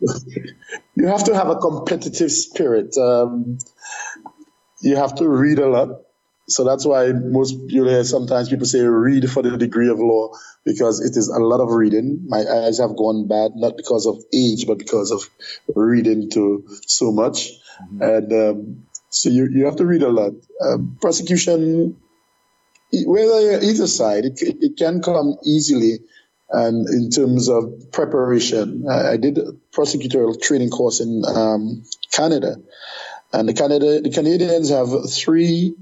[0.94, 2.96] you have to have a competitive spirit.
[2.98, 3.58] Um,
[4.80, 6.05] you have to read a lot.
[6.48, 10.30] So that's why most you hear sometimes people say read for the degree of law
[10.64, 12.24] because it is a lot of reading.
[12.28, 15.28] My eyes have gone bad not because of age but because of
[15.74, 17.50] reading to so much,
[18.00, 20.34] and um, so you you have to read a lot.
[20.62, 21.96] Um, prosecution,
[22.92, 25.98] whether either side, it it it can come easily.
[26.48, 31.82] And in terms of preparation, I I did a prosecutorial training course in um,
[32.12, 32.58] Canada,
[33.32, 35.74] and the Canada the Canadians have three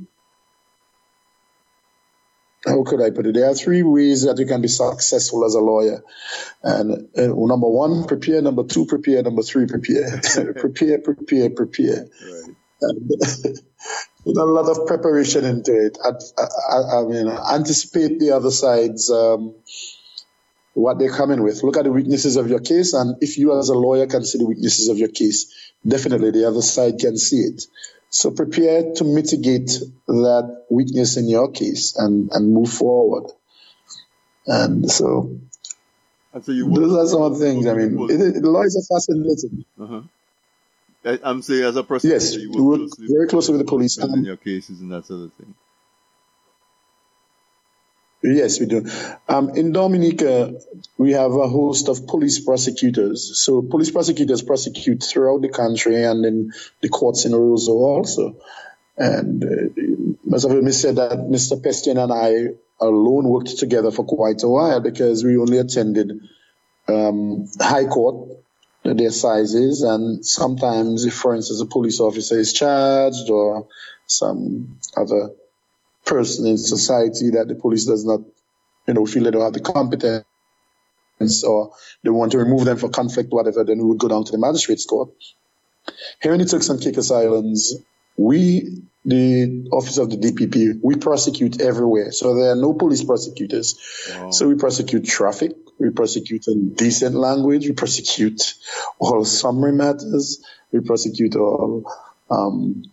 [2.66, 3.34] how could I put it?
[3.34, 6.02] There are three ways that you can be successful as a lawyer.
[6.62, 8.40] And uh, number one, prepare.
[8.40, 9.22] Number two, prepare.
[9.22, 10.20] Number three, prepare.
[10.56, 12.06] prepare, prepare, prepare.
[12.06, 12.56] Right.
[12.80, 13.54] And there's
[14.26, 15.98] a lot of preparation into it.
[16.02, 16.10] I,
[16.42, 19.54] I, I mean, anticipate the other side's um,
[20.74, 21.62] what they're coming with.
[21.62, 24.38] Look at the weaknesses of your case, and if you as a lawyer can see
[24.38, 27.66] the weaknesses of your case, definitely the other side can see it.
[28.16, 29.70] So prepare to mitigate
[30.06, 33.24] that weakness in your case and, and move forward.
[34.46, 35.36] And so
[36.32, 37.66] And so you those are some of the things.
[37.66, 39.64] I mean, it, it, lawyers are fascinating.
[39.80, 40.02] uh-huh.
[41.04, 43.98] I- I'm saying as a prosecutor, Yes, you work closely very closely with the police.
[43.98, 45.52] in Um, your cases and that sort of thing.
[48.24, 48.86] Yes, we do.
[49.28, 50.58] Um, in Dominica,
[50.96, 53.38] we have a host of police prosecutors.
[53.38, 58.36] So police prosecutors prosecute throughout the country and in the courts in Roseau also.
[58.96, 61.60] And uh, of them said that Mr.
[61.60, 66.20] Pestaina and I alone worked together for quite a while because we only attended
[66.88, 68.30] um, high court,
[68.84, 73.68] the assizes, and sometimes, if, for instance, a police officer is charged or
[74.06, 75.30] some other
[76.04, 78.20] person in society that the police does not,
[78.86, 80.24] you know, feel they don't have the competence
[81.46, 84.32] or they want to remove them for conflict, whatever, then we would go down to
[84.32, 85.10] the magistrate's court.
[86.22, 87.76] Here in the Turks and Caicos Islands,
[88.16, 92.12] we, the office of the DPP, we prosecute everywhere.
[92.12, 93.76] So there are no police prosecutors.
[94.10, 94.30] Wow.
[94.30, 98.54] So we prosecute traffic, we prosecute indecent language, we prosecute
[98.98, 101.90] all summary matters, we prosecute all
[102.30, 102.84] um,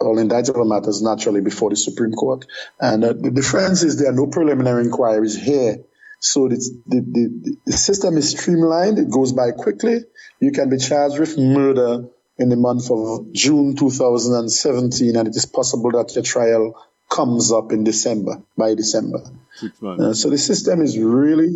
[0.00, 2.44] all indictable matters naturally before the Supreme Court.
[2.80, 5.78] And uh, the difference is there are no preliminary inquiries here.
[6.18, 10.00] So the, the, the, system is streamlined, it goes by quickly.
[10.40, 12.06] You can be charged with murder
[12.38, 16.74] in the month of June 2017, and it is possible that your trial
[17.08, 19.20] comes up in December, by December.
[19.54, 20.02] Six months.
[20.02, 21.48] Uh, so the system is really,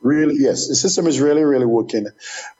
[0.00, 2.06] really, yes, the system is really, really working.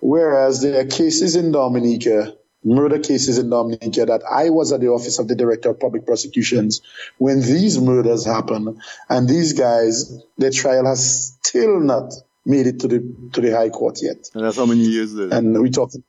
[0.00, 2.34] Whereas there are cases in Dominica,
[2.66, 6.04] murder cases in Dominica, that I was at the office of the director of public
[6.04, 6.82] prosecutions
[7.18, 12.12] when these murders happen, and these guys, their trial has still not
[12.44, 12.98] made it to the
[13.32, 16.02] to the high court yet, and that's how many years and we talking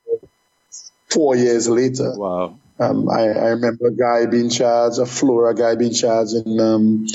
[1.09, 2.13] four years later.
[2.15, 2.57] wow.
[2.79, 7.07] Um, I, I remember a guy being charged, a Flora guy being charged in um,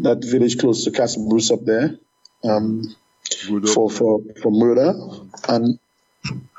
[0.00, 1.96] that village close to Castle Bruce up there
[2.44, 2.94] um,
[3.72, 4.92] for, for, for murder.
[5.48, 5.78] And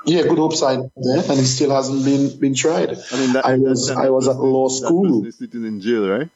[0.05, 2.89] yeah, Good Hope side there, and he still hasn't been been tried.
[3.11, 5.29] I mean, that, I was I was at law school.
[5.31, 6.29] sitting in jail, right?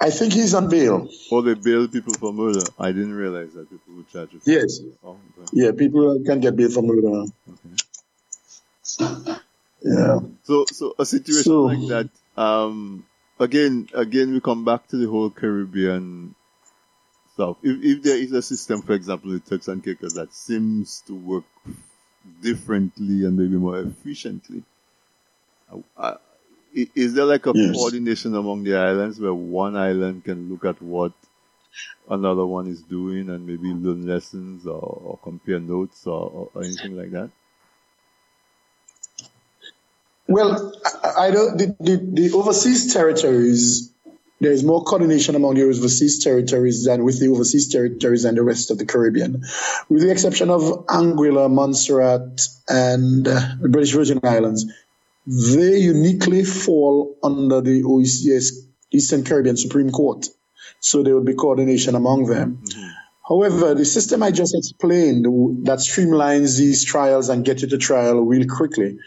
[0.00, 1.08] I think he's on bail.
[1.32, 2.60] Or they bail people for murder.
[2.78, 4.40] I didn't realize that people would charge you.
[4.44, 4.80] Yes.
[5.02, 5.48] Oh, okay.
[5.52, 7.24] Yeah, people can get bail for murder.
[9.82, 10.20] Yeah.
[10.44, 12.08] So, so a situation So- like that.
[12.40, 13.04] Um,
[13.40, 16.36] again, again, we come back to the whole Caribbean
[17.38, 17.56] stuff.
[17.62, 21.14] If, if there is a system, for example, with Turks and Caicos that seems to
[21.14, 21.44] work
[22.42, 24.64] differently and maybe more efficiently,
[25.96, 26.16] uh,
[26.76, 27.76] i- is there like a Yes.
[27.76, 31.12] coordination among the islands where one island can look at what
[32.10, 36.96] another one is doing and maybe learn lessons or, or compare notes or, or, anything
[36.96, 37.30] like that?
[40.26, 40.72] Well,
[41.04, 41.56] I, I don't.
[41.56, 43.92] The, the, the, overseas territories,
[44.40, 48.42] there is more coordination among the overseas territories than with the overseas territories and the
[48.42, 49.42] rest of the Caribbean,
[49.88, 54.64] with the exception of Anguilla, Montserrat, and uh, the British Virgin Islands.
[55.26, 58.52] They uniquely fall under the OECS
[58.90, 60.28] Eastern Caribbean Supreme Court
[60.80, 62.62] so there will be coordination among them.
[62.62, 62.88] Mm-hmm.
[63.28, 65.24] However, the system I just explained
[65.66, 68.98] that streamlines these trials and get you to trial real quickly,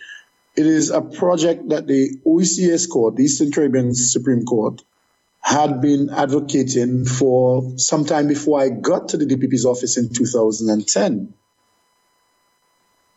[0.55, 4.81] it is a project that the OECS Court, the Eastern Caribbean Supreme Court,
[5.41, 11.33] had been advocating for some time before I got to the DPP's office in 2010.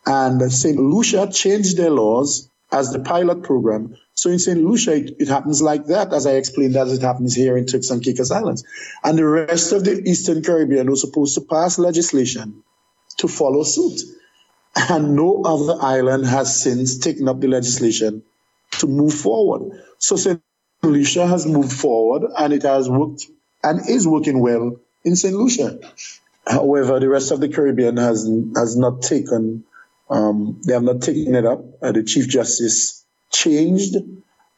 [0.07, 0.79] And St.
[0.79, 4.63] Lucia changed their laws as the pilot program so in St.
[4.63, 7.91] Lucia, it, it, happens like that, as I explained, as it happens here in Turks
[7.91, 8.65] and Caicos Islands.
[9.03, 12.63] And the rest of the Eastern Caribbean was supposed to pass legislation
[13.19, 14.01] to follow suit.
[14.77, 18.23] And no other island has since taken up the legislation
[18.79, 19.81] to move forward.
[19.99, 20.41] So St.
[20.87, 23.27] Lucia has moved forward and it has worked
[23.63, 25.35] and is working well in St.
[25.35, 25.79] Lucia.
[26.47, 29.65] However, the rest of the Caribbean has has not taken
[30.11, 31.65] um, they have not taken it up.
[31.83, 33.97] Uh, the Chief Justice changed,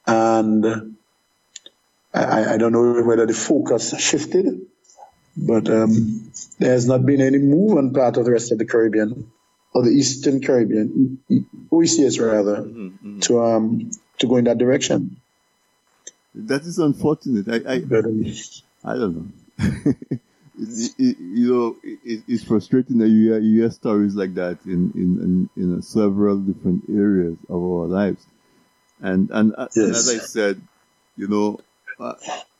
[0.06, 0.96] and
[2.12, 4.66] I, I don't know whether the focus shifted,
[5.36, 8.66] but um, there has not been any move on part of the rest of the
[8.66, 9.30] Caribbean
[9.72, 11.18] or the Eastern Caribbean,
[11.70, 13.20] OECS rather, mm-hmm, mm-hmm.
[13.20, 15.20] to um, to go in that direction.
[16.36, 17.48] That is unfortunate.
[17.48, 17.76] I I,
[18.84, 19.26] I don't know.
[20.58, 24.58] it, it, you know, it, it's frustrating that you hear, you hear stories like that
[24.66, 28.24] in in in, in several different areas of our lives.
[29.00, 29.76] And and, yes.
[29.76, 30.60] Uh, and as I said,
[31.16, 31.60] you know,
[31.98, 32.14] uh,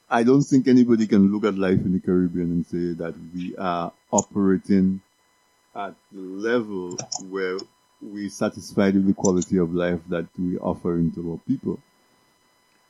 [0.08, 3.56] I don't think anybody can look at life in the Caribbean and say that we
[3.56, 5.02] are operating
[5.74, 6.96] at the level
[7.28, 7.58] where
[8.00, 11.78] we satisfied with the quality of life that we offer into our people.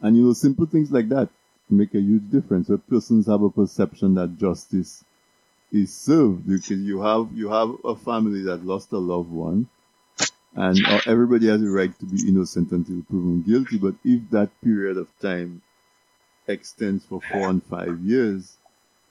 [0.00, 1.28] And you know, simple things like that
[1.70, 2.68] make a huge difference.
[2.68, 5.04] Where persons have a perception that justice
[5.72, 9.68] is served because you have you have a family that lost a loved one
[10.56, 13.78] and uh, everybody has a right to be innocent until proven guilty.
[13.78, 15.62] But if that period of time
[16.48, 18.56] extends for four and five years,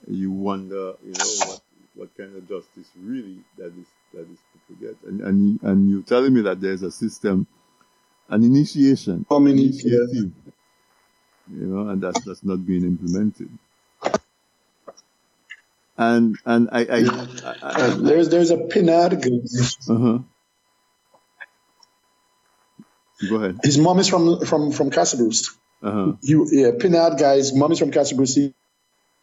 [0.07, 1.61] you wonder, you know, what
[1.93, 4.97] what kind of justice really that is that is people get.
[5.07, 7.45] And and and you're telling me that there's a system,
[8.29, 10.31] an initiation, How many, initiative,
[11.51, 13.49] you know, and that's that's not being implemented.
[15.97, 19.89] And and I, I, I, I there's there's a PNAD.
[19.89, 20.19] Uh-huh.
[23.29, 23.59] Go ahead.
[23.63, 25.55] His mom is from from from Castle Bruce.
[25.81, 26.13] Uh-huh.
[26.21, 28.35] You yeah, PNAD guy's mom is from Castle Bruce.
[28.35, 28.53] He,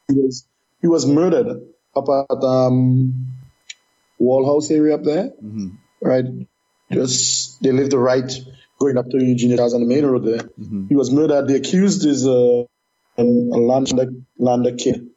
[0.08, 0.46] he, was
[0.80, 1.60] he was murdered
[1.94, 3.26] up at um,
[4.18, 5.30] Wall House area up there.
[5.30, 5.68] Mm-hmm.
[6.00, 6.24] Right,
[6.90, 8.32] just they lived the right
[8.83, 10.45] going up to Eugenia on the main road there.
[10.61, 10.89] Mm-hmm.
[10.89, 11.49] He was murdered.
[11.49, 12.64] The accused is uh,
[13.18, 14.09] a Lander
[14.39, 15.09] Lander kid,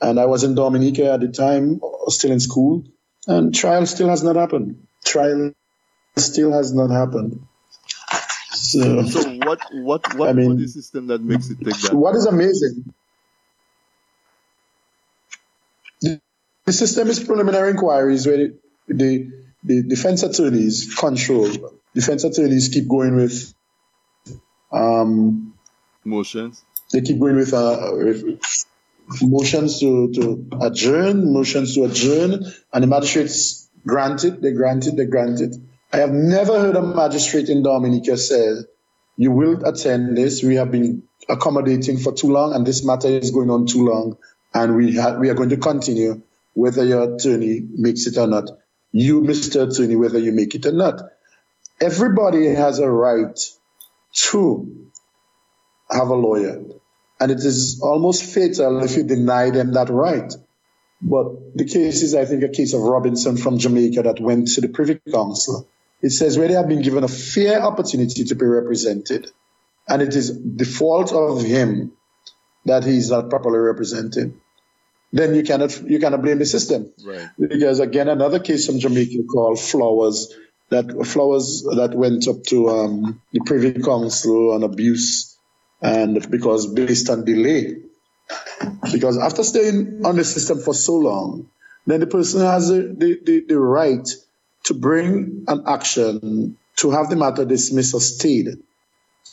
[0.00, 2.84] and I was in Dominica at the time, still in school,
[3.26, 4.86] and trial still has not happened.
[5.04, 5.52] Trial
[6.16, 7.40] still has not happened.
[8.50, 11.94] So, so what what what I mean, the system that makes it take that?
[11.94, 12.92] What is amazing?
[16.00, 16.20] The,
[16.64, 18.58] the system is preliminary inquiries where the,
[18.88, 19.30] the,
[19.66, 21.50] the defense attorneys control.
[21.94, 23.52] Defense attorneys keep going with
[24.72, 25.54] um,
[26.04, 26.64] motions.
[26.92, 28.38] They keep going with, uh, with
[29.22, 34.96] motions to, to adjourn, motions to adjourn, and the magistrates grant it, they grant it,
[34.96, 35.56] they grant it.
[35.92, 38.54] I have never heard a magistrate in Dominica say,
[39.16, 40.42] you will attend this.
[40.42, 44.18] We have been accommodating for too long and this matter is going on too long
[44.52, 46.22] and we, ha- we are going to continue
[46.54, 48.50] whether your attorney makes it or not.
[48.96, 49.70] You, Mr.
[49.70, 51.02] Attorney, whether you make it or not.
[51.80, 53.38] Everybody has a right
[54.30, 54.90] to
[55.90, 56.64] have a lawyer.
[57.20, 60.32] And it is almost fatal if you deny them that right.
[61.02, 64.62] But the case is, I think, a case of Robinson from Jamaica that went to
[64.62, 65.68] the Privy Council
[66.02, 69.30] it says where they have been given a fair opportunity to be represented,
[69.88, 71.92] and it is the fault of him
[72.66, 74.34] that he is not properly represented,
[75.12, 76.92] then you cannot you cannot blame the system.
[77.04, 77.28] Right.
[77.38, 80.34] Because again, another case from Jamaica called Flowers
[80.70, 85.36] that Flowers that went up to um, the Privy Council on abuse,
[85.80, 87.76] and because based on delay,
[88.92, 91.48] because after staying on the system for so long,
[91.86, 94.08] then the person has the, the, the, the right
[94.64, 98.48] to bring an action to have the matter dismissed or stayed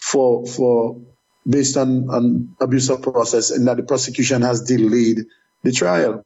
[0.02, 1.02] for for
[1.48, 5.26] based on an abuse of process and that the prosecution has delayed
[5.64, 6.24] the trial.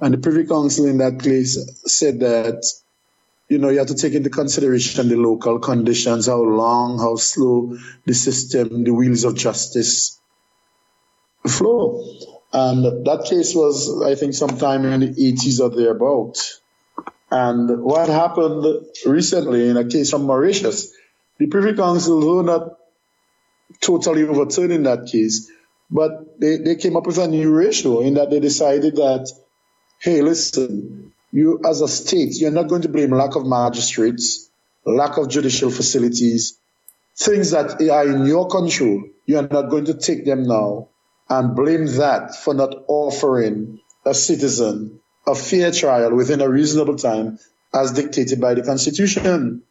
[0.00, 2.64] And the Privy Council in that case said that,
[3.48, 7.76] you know, you have to take into consideration the local conditions, how long, how slow
[8.04, 10.20] the system, the wheels of justice
[11.46, 12.04] flow.
[12.52, 16.38] And that case was, I think, sometime in the 80s or thereabout.
[17.30, 20.92] And what happened recently in a case from Mauritius,
[21.38, 22.78] the Privy Council, though not
[23.80, 25.50] totally overturning that case,
[25.90, 29.30] but they, they came up with a new ratio in that they decided that,
[30.00, 34.48] hey, listen, you as a state, you're not going to blame lack of magistrates,
[34.84, 36.58] lack of judicial facilities,
[37.16, 39.04] things that are in your control.
[39.26, 40.88] You are not going to take them now
[41.28, 47.38] and blame that for not offering a citizen a fair trial within a reasonable time
[47.74, 49.62] as dictated by the Constitution.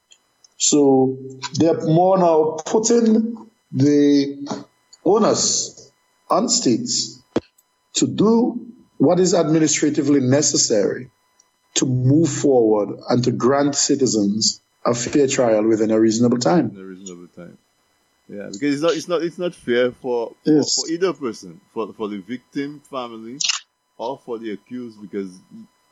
[0.57, 1.17] So
[1.53, 4.47] they're more now putting the
[5.03, 5.76] onus
[6.29, 7.21] on states
[7.93, 8.65] to do
[8.97, 11.09] what is administratively necessary
[11.75, 16.75] to move forward and to grant citizens a fair trial within a reasonable time.
[16.75, 17.57] A reasonable time.
[18.29, 20.75] Yeah, because it's not it's not it's not fair for Yes.
[20.75, 23.37] for, for either person, for for the victim family
[23.97, 25.39] or for the accused, because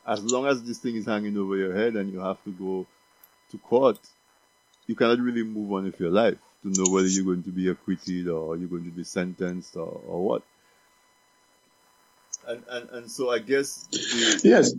[0.06, 2.86] as long as this thing is hanging over your head and you have to go
[3.52, 4.00] to court,
[4.88, 7.70] you cannot really move on with your life to know whether you're going to be
[7.70, 10.44] acquitted or you're going to be sentenced or, or what.
[12.48, 14.76] And, and and so I guess the, Yes,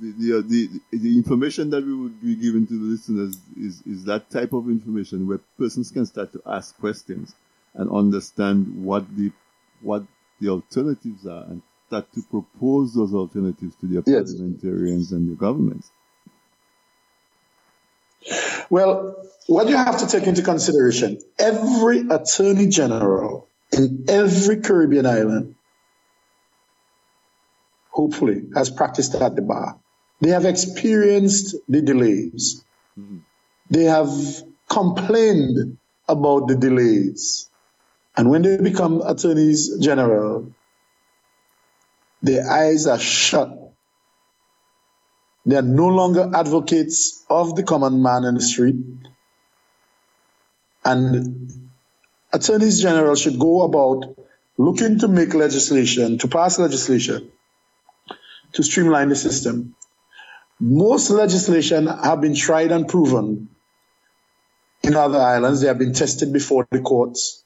[0.00, 3.82] the, the, uh, the, the information that we would be giving to the listeners is,
[3.86, 7.34] is that type of information where persons can start to ask questions
[7.74, 9.32] and understand what the
[9.82, 10.04] what
[10.40, 14.34] the alternatives are and start to propose those alternatives to their Yes.
[14.34, 15.90] parliamentarians and the governments.
[18.70, 19.16] Well,
[19.46, 25.56] what you have to take into consideration, every attorney general in every Caribbean island,
[27.90, 29.78] hopefully, has practiced at the bar.
[30.20, 32.64] They have experienced the delays.
[33.70, 34.10] They have
[34.68, 37.48] complained about the delays.
[38.16, 40.52] And when they become attorneys general,
[42.22, 43.59] their eyes are shut
[45.50, 48.76] they are no longer advocates of the common man in the street.
[50.84, 51.70] And
[52.32, 54.16] attorneys general should go about
[54.58, 57.30] looking to make legislation, to pass legislation,
[58.52, 59.74] to streamline the system.
[60.60, 63.48] Most legislation have been tried and proven
[64.82, 65.60] in other islands.
[65.60, 67.44] They have been tested before the courts.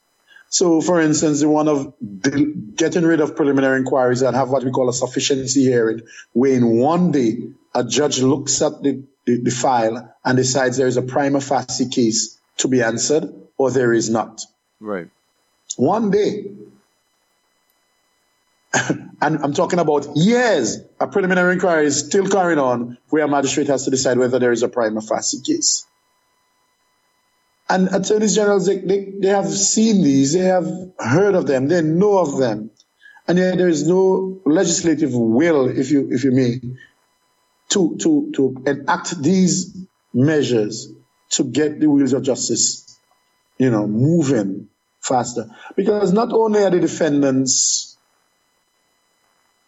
[0.54, 1.94] So, for instance, the one of
[2.76, 6.02] getting rid of preliminary inquiries and have what we call a sufficiency hearing,
[6.32, 7.38] where in one day
[7.74, 11.88] a judge looks at the, the, the file and decides there is a prima facie
[11.88, 14.42] case to be answered or there is not.
[14.78, 15.08] Right.
[15.76, 16.44] One day.
[19.20, 20.78] and I'm talking about years.
[21.00, 24.52] A preliminary inquiry is still carrying on where a magistrate has to decide whether there
[24.52, 25.84] is a prima facie case.
[27.68, 30.66] And attorneys general, they, they, they have seen these, they have
[30.98, 32.70] heard of them, they know of them.
[33.26, 36.60] And yet there is no legislative will, if you, if you may,
[37.70, 39.76] to, to, to enact these
[40.12, 40.92] measures
[41.30, 42.98] to get the wheels of justice,
[43.58, 44.68] you know, moving
[45.00, 45.48] faster.
[45.74, 47.96] Because not only are the defendants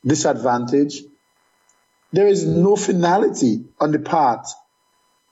[0.04, 1.04] disadvantaged,
[2.12, 4.46] there is no finality on the part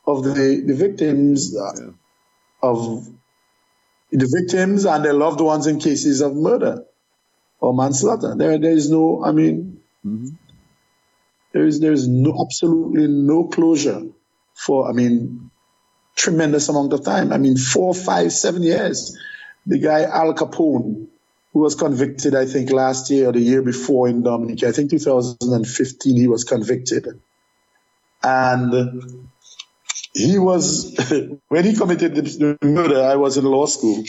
[0.07, 1.91] of the, the victims Yeah.
[2.65, 3.09] Of
[4.11, 6.85] the victims and their loved ones in cases of murder
[7.61, 8.35] or manslaughter.
[8.37, 10.29] There, there is no, I mean, mm-hmm.
[11.53, 14.03] there is there is no absolutely no closure
[14.55, 15.51] for, I mean,
[16.17, 17.33] tremendous amount of time.
[17.33, 19.17] I mean, four, five, seven years.
[19.67, 21.09] The guy Al Capone,
[21.53, 24.91] who was convicted, I think last year or the year before in Dominica, I think
[24.91, 27.09] 2015, he was convicted,
[28.23, 29.29] and
[30.15, 30.97] he was
[31.49, 33.03] when he committed the murder.
[33.03, 34.05] I was in law school.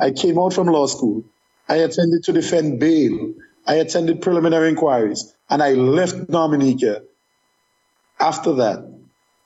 [0.00, 1.24] I came out from law school.
[1.68, 3.34] I attended to defend bail.
[3.66, 7.02] I attended preliminary inquiries, and I left Dominica
[8.18, 8.88] after that.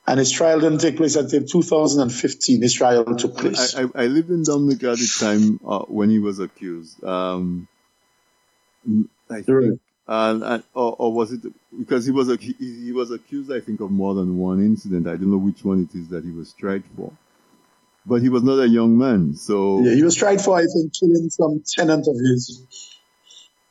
[0.09, 2.63] And his trial didn't take place until 2015.
[2.63, 3.75] His trial took place.
[3.75, 7.03] I, I, I lived in Dominica at the time uh, when he was accused.
[7.03, 7.67] Um,
[9.29, 9.73] I think, Right.
[10.09, 11.41] And, and or, or was it
[11.79, 13.53] because he was he, he was accused?
[13.53, 15.07] I think of more than one incident.
[15.07, 17.13] I don't know which one it is that he was tried for,
[18.05, 20.93] but he was not a young man, so yeah, he was tried for, I think,
[20.99, 22.67] killing some tenant of his.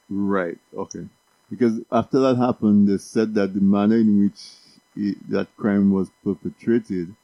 [0.09, 1.07] right, okay.
[1.49, 7.15] Because after that happened, they said that the manner in which that crime was perpetrated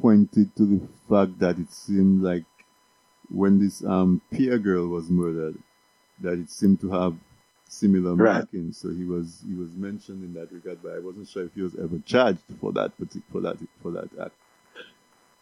[0.00, 2.44] pointed to the fact that it seemed like
[3.30, 5.56] when this um, Pia girl was murdered,
[6.20, 7.16] that it seemed to have
[7.68, 8.46] similar Right.
[8.46, 8.78] markings.
[8.78, 11.62] So he was he was mentioned in that regard, but I wasn't sure if he
[11.62, 12.92] was ever charged for that
[13.32, 14.34] for that for that act.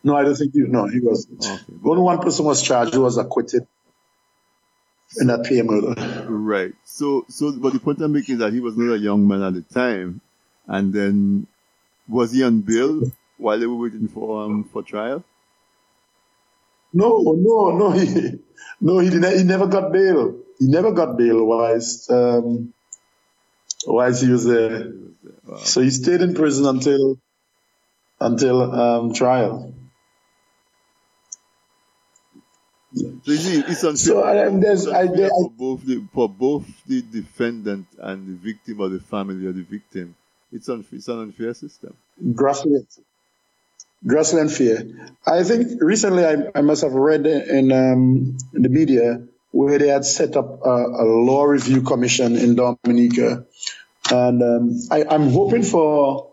[0.05, 0.69] No, I don't think you.
[0.69, 1.45] No, he wasn't.
[1.45, 1.75] Okay.
[1.85, 3.67] Only one person was charged who was acquitted
[5.21, 5.95] in that PM murder.
[6.29, 6.75] Right.
[6.85, 9.43] So so but the point I'm making is that he was not a young man
[9.43, 10.21] at the time,
[10.67, 11.47] and then
[12.09, 13.07] was he on bail
[13.39, 15.25] while they were waiting for um for trial?
[16.93, 17.91] No, no, no.
[17.93, 18.39] He,
[18.81, 19.39] no, he didn't.
[19.39, 20.37] He never got bail.
[20.59, 21.45] He never got bail.
[21.45, 22.75] Whilst um,
[23.87, 25.33] whilst he was there, He was there.
[25.47, 25.57] Wow.
[25.59, 27.19] so he stayed in prison until
[28.21, 29.75] until um, trial.
[32.95, 33.97] So you see, it's unfair.
[33.97, 38.81] So, and there's- I- there- for both the for both the defendant and the victim
[38.81, 40.17] or the family of the victim.
[40.53, 41.95] It's un, it's an unfair system.
[42.35, 42.87] Grassland,
[44.07, 44.87] grassland fear.
[45.27, 49.89] I think recently I, I must have read in, um, in the media where they
[49.89, 53.47] had set up a, a law review commission in Dominica,
[54.11, 56.31] and um, I, I'm hoping for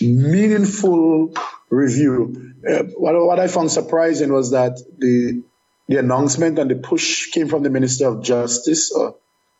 [0.00, 1.34] meaningful
[1.68, 2.54] review.
[2.68, 5.42] Uh, what, what I found surprising was that the
[5.88, 9.16] the announcement and the push came from the Minister of Justice or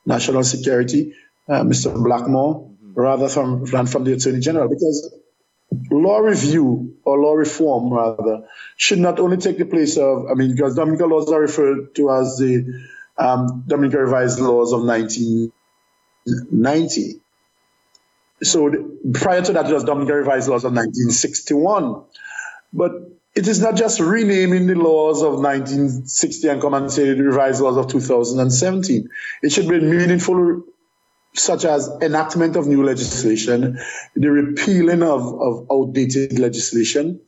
[0.06, 1.14] National Security,
[1.48, 1.92] uh, Mr.
[1.92, 5.12] Blackmoore, rather from, than from the Attorney General, because
[5.90, 10.50] law review or law reform rather should not only take the place of I mean
[10.52, 12.84] because Dominica laws are referred to as the
[13.18, 17.20] um, Dominica revised laws of 1990.
[18.42, 22.02] So the, prior to that it was Dominica revised laws of 1961.
[22.72, 22.92] But
[23.34, 29.08] it is not just renaming the laws of 1960 and the revised laws of 2017.
[29.42, 30.64] It should be meaningful
[31.34, 33.78] such as enactment of new legislation,
[34.14, 37.20] the repealing of, of outdated legislation.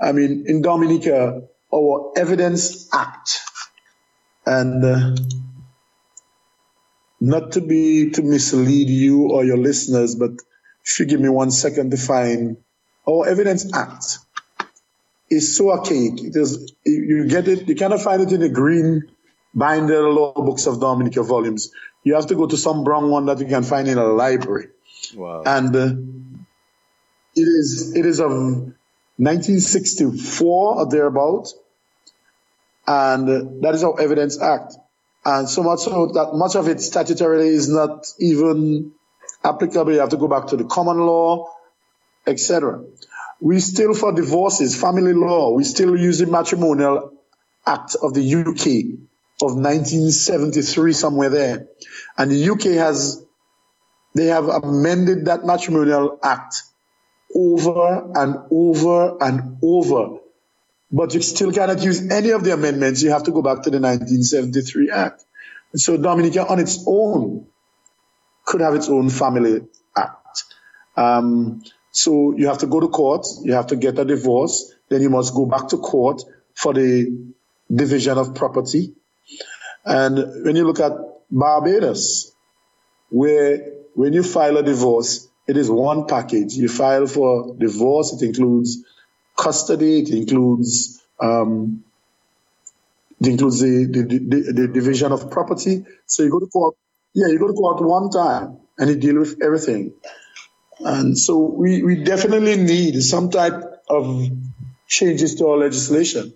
[0.00, 1.42] I mean, in Dominica,
[1.72, 3.40] our Evidence Act,
[4.46, 5.16] and uh,
[7.20, 10.32] not to be to mislead you or your listeners, but
[10.84, 12.56] if you give me one second to find
[13.08, 14.18] our Evidence Act
[15.30, 16.22] is so archaic.
[16.22, 19.04] It is you get it, you cannot find it in the green
[19.54, 21.70] binder law books of Dominica volumes.
[22.04, 24.68] You have to go to some brown one that you can find in a library.
[25.14, 25.42] Wow.
[25.44, 25.94] And uh,
[27.34, 31.48] it is it is of 1964 or thereabout.
[32.86, 34.74] And uh, that is our Evidence Act.
[35.24, 38.92] And so much so that much of it statutorily is not even
[39.42, 39.92] applicable.
[39.92, 41.48] You have to go back to the common law,
[42.26, 42.84] etc.
[43.40, 47.12] We still, for divorces, family law, we still use the Matrimonial
[47.66, 48.98] Act of the UK
[49.42, 51.66] of 1973, somewhere there.
[52.16, 53.24] And the UK has,
[54.14, 56.62] they have amended that Matrimonial Act
[57.34, 60.18] over and over and over.
[60.92, 63.02] But you still cannot use any of the amendments.
[63.02, 65.24] You have to go back to the 1973 Act.
[65.72, 67.48] And so Dominica on its own
[68.44, 69.62] could have its own family
[69.96, 70.44] act.
[70.96, 75.02] Um, so you have to go to court, you have to get a divorce, then
[75.02, 76.22] you must go back to court
[76.54, 77.34] for the
[77.72, 78.94] division of property.
[79.84, 80.92] And when you look at
[81.30, 82.32] Barbados,
[83.10, 86.54] where when you file a divorce, it is one package.
[86.54, 88.78] You file for divorce, it includes
[89.36, 91.84] custody, it includes um,
[93.20, 95.84] it includes the, the, the, the division of property.
[96.06, 96.76] So you go to court,
[97.14, 99.94] yeah, you go to court one time and you deal with everything.
[100.80, 104.28] And so we, we definitely need some type of
[104.88, 106.34] changes to our legislation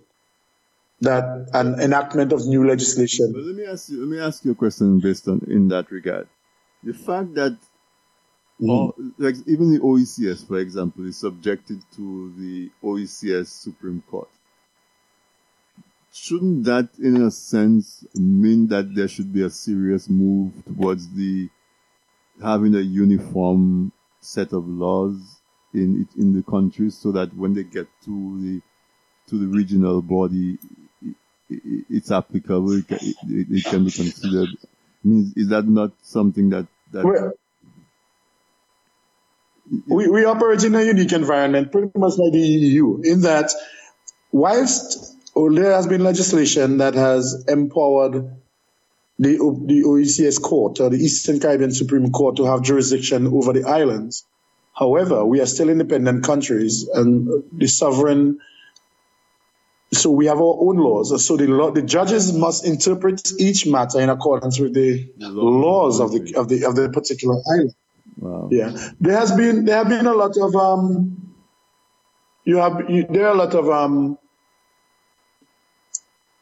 [1.01, 3.31] that an enactment of new legislation.
[3.31, 4.05] But let me ask you.
[4.05, 6.27] Let me ask you a question based on in that regard.
[6.83, 8.69] The fact that mm-hmm.
[8.69, 14.29] all, like even the OECS, for example, is subjected to the OECS Supreme Court.
[16.11, 21.49] Shouldn't that, in a sense, mean that there should be a serious move towards the
[22.41, 23.91] having a uniform
[24.21, 25.39] set of laws
[25.73, 28.61] in in the countries, so that when they get to the
[29.29, 30.57] to the regional body,
[31.49, 32.77] it's applicable.
[32.79, 34.49] It, it, it can be considered.
[34.63, 37.31] I mean, is that not something that that We're-
[39.87, 43.51] we, we operate in a unique environment, pretty much like the EU, in that
[44.31, 48.13] whilst there has been legislation that has empowered
[49.19, 53.63] the, the OECS Court or the Eastern Caribbean Supreme Court to have jurisdiction over the
[53.65, 54.25] islands,
[54.73, 58.39] however, we are still independent countries and the sovereign.
[59.91, 61.25] So we have our own laws.
[61.25, 66.11] So the law, the judges must interpret each matter in accordance with the laws of
[66.11, 67.73] the of the of the particular island.
[68.17, 68.49] wow.
[68.51, 71.35] Yeah, there has been there have been a lot of um,
[72.45, 74.17] you have you, there are a lot of um,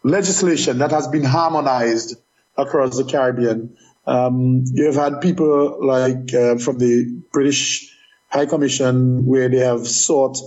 [0.04, 2.18] legislation that has been harmonized
[2.58, 3.78] across the Caribbean
[4.08, 7.94] Um, you have had people like uh, from the British
[8.30, 10.38] High Commission where they have sought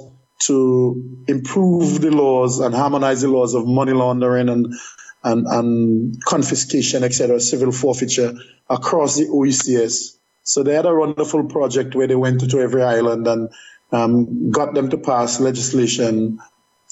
[0.40, 4.74] to improve the laws and harmonize the laws of money laundering and
[5.22, 8.32] and, and confiscation, etc., civil forfeiture
[8.70, 10.16] across the OECS.
[10.44, 13.50] So they had a wonderful project where they went to every island and
[13.92, 16.40] um, got them to pass legislation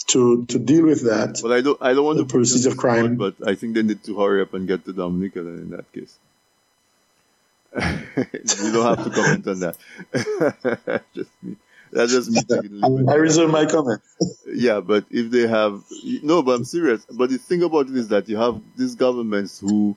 [0.09, 1.41] to to deal with that.
[1.43, 3.83] Well, I don't I don't want the to proceeds of crime, but I think they
[3.83, 6.15] need to hurry up and get to Dominica then in that case.
[7.79, 11.05] you don't have to comment on that.
[11.15, 11.57] just me.
[11.93, 14.03] That's just me taking I reserve my comment.
[14.47, 15.83] yeah, but if they have
[16.23, 17.05] no, but I'm serious.
[17.11, 19.97] But the thing about it is that you have these governments who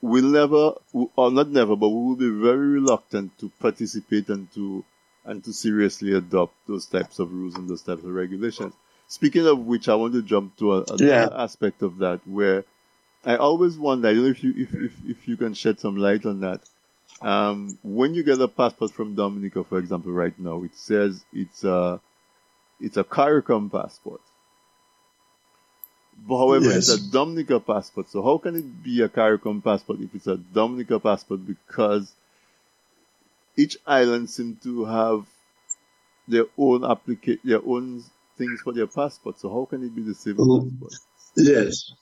[0.00, 4.84] will never, or not never, but will be very reluctant to participate and to
[5.24, 8.74] and to seriously adopt those types of rules and those types of regulations.
[9.08, 11.28] Speaking of which, I want to jump to a, a yeah.
[11.32, 12.64] aspect of that where
[13.24, 14.08] I always wonder.
[14.08, 16.60] I don't know if you if, if, if you can shed some light on that.
[17.22, 21.64] Um, when you get a passport from Dominica, for example, right now, it says it's
[21.64, 22.00] a
[22.80, 24.20] it's a CARICOM passport.
[26.28, 26.76] But however, Yes.
[26.76, 28.10] it's a Dominica passport.
[28.10, 31.40] So how can it be a CARICOM passport if it's a Dominica passport?
[31.46, 32.12] Because
[33.56, 35.26] each island seems to have
[36.28, 38.04] their own applica- their own
[38.36, 39.38] things for their passport.
[39.40, 40.78] So how can it be the same Mhm.
[40.80, 40.94] passport?
[41.36, 41.92] Yes.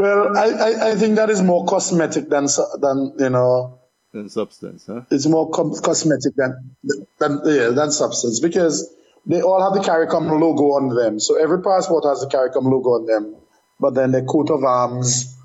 [0.00, 2.46] Well, I, I, I think that is more cosmetic than
[2.80, 3.80] than you know
[4.12, 5.02] Than substance, huh?
[5.10, 6.74] it's more com- cosmetic than
[7.18, 8.94] than yeah, than substance because
[9.26, 11.20] they all have the CARICOM logo on them.
[11.20, 13.36] So every passport has the CARICOM logo on them,
[13.78, 15.36] but then the coat of arms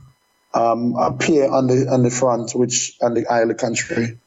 [0.53, 4.19] um, appear on the on the front, which on the island country,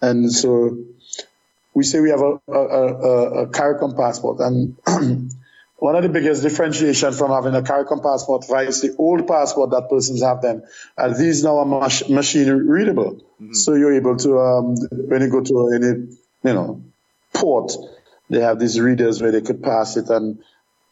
[0.00, 0.78] and so
[1.74, 4.76] we say we have a a, a, a CARICOM passport, and
[5.78, 9.88] one of the biggest differentiation from having a CARICOM passport versus the old passport that
[9.90, 10.62] persons have then,
[10.96, 13.22] are these now are mach- machine readable.
[13.52, 15.86] So you're able to, um, when you go to any,
[16.44, 16.82] you know,
[17.34, 17.72] port,
[18.30, 20.08] they have these readers where they could pass it.
[20.08, 20.38] And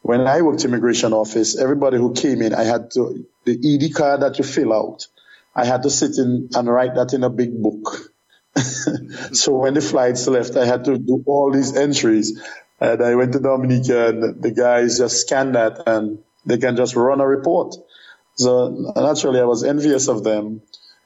[0.03, 4.21] when I worked immigration office, everybody who came in, I had to, the ED card
[4.21, 5.07] that you fill out,
[5.55, 8.11] I had to sit in and write that in a big book.
[9.33, 12.39] so when the flights left, I had to do all these entries.
[12.79, 16.95] And I went to Dominica and the guys just scanned that and they can just
[16.95, 17.75] run a report.
[18.35, 20.61] So naturally, I was envious of them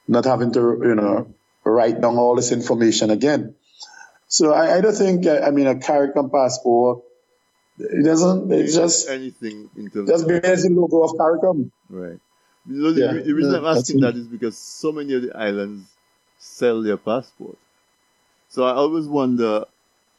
[0.08, 3.56] not having to, you know, write down all this information again.
[4.28, 7.04] So I, I don't think, I, mean, a CARICOM passport,
[7.80, 11.72] it doesn't, it's just, anything in terms just of the logo of CARICOM.
[11.90, 12.20] Right.
[12.68, 15.22] You know, the, Yeah, the reason yeah, I'm asking that is because so many of
[15.22, 15.88] the islands
[16.38, 17.58] sell their passport.
[18.50, 19.66] So I always wonder,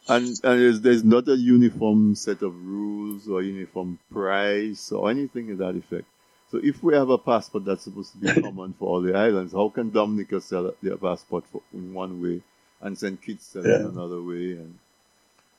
[0.09, 5.49] and, and there's, there's not a uniform set of rules or uniform price or anything
[5.49, 6.07] to that effect.
[6.51, 9.53] So if we have a passport that's supposed to be common for all the islands,
[9.53, 12.41] how can Dominica sell their passport for, in one way
[12.81, 13.21] and St.
[13.23, 13.89] Kitts sell it Yeah.
[13.89, 14.53] another way?
[14.53, 14.79] And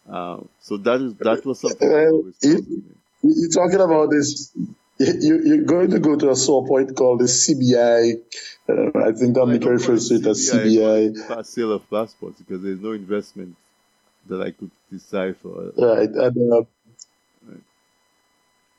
[0.10, 2.84] uh, so that is that was something that Well, always it- You-
[3.24, 4.52] You're talking about this,
[4.98, 8.20] you, you're going to go to a sore point called the CBI.
[8.68, 11.46] Uh, I think Dominica I don't call refers to it as CBI.
[11.46, 13.56] sale of passports because there's no investment
[14.32, 15.72] that I could decipher.
[15.78, 16.10] Right.
[16.10, 16.64] And, uh,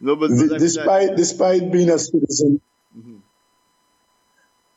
[0.01, 2.61] No, but, d- but I mean, I- despite, despite being a citizen,
[2.99, 3.21] Mhm.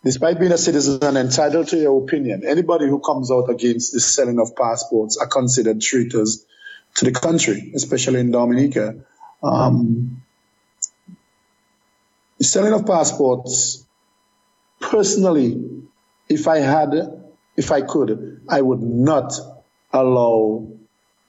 [0.03, 3.99] despite being a citizen and entitled to your opinion, anybody who comes out against the
[3.99, 6.45] selling of passports are considered traitors
[6.97, 8.95] to the country, especially in Dominica.
[9.41, 10.21] Um,
[12.37, 13.83] the selling of passports,
[14.79, 15.49] personally,
[16.29, 16.93] if I had,
[17.57, 19.33] if I could, I would not
[19.95, 20.67] allow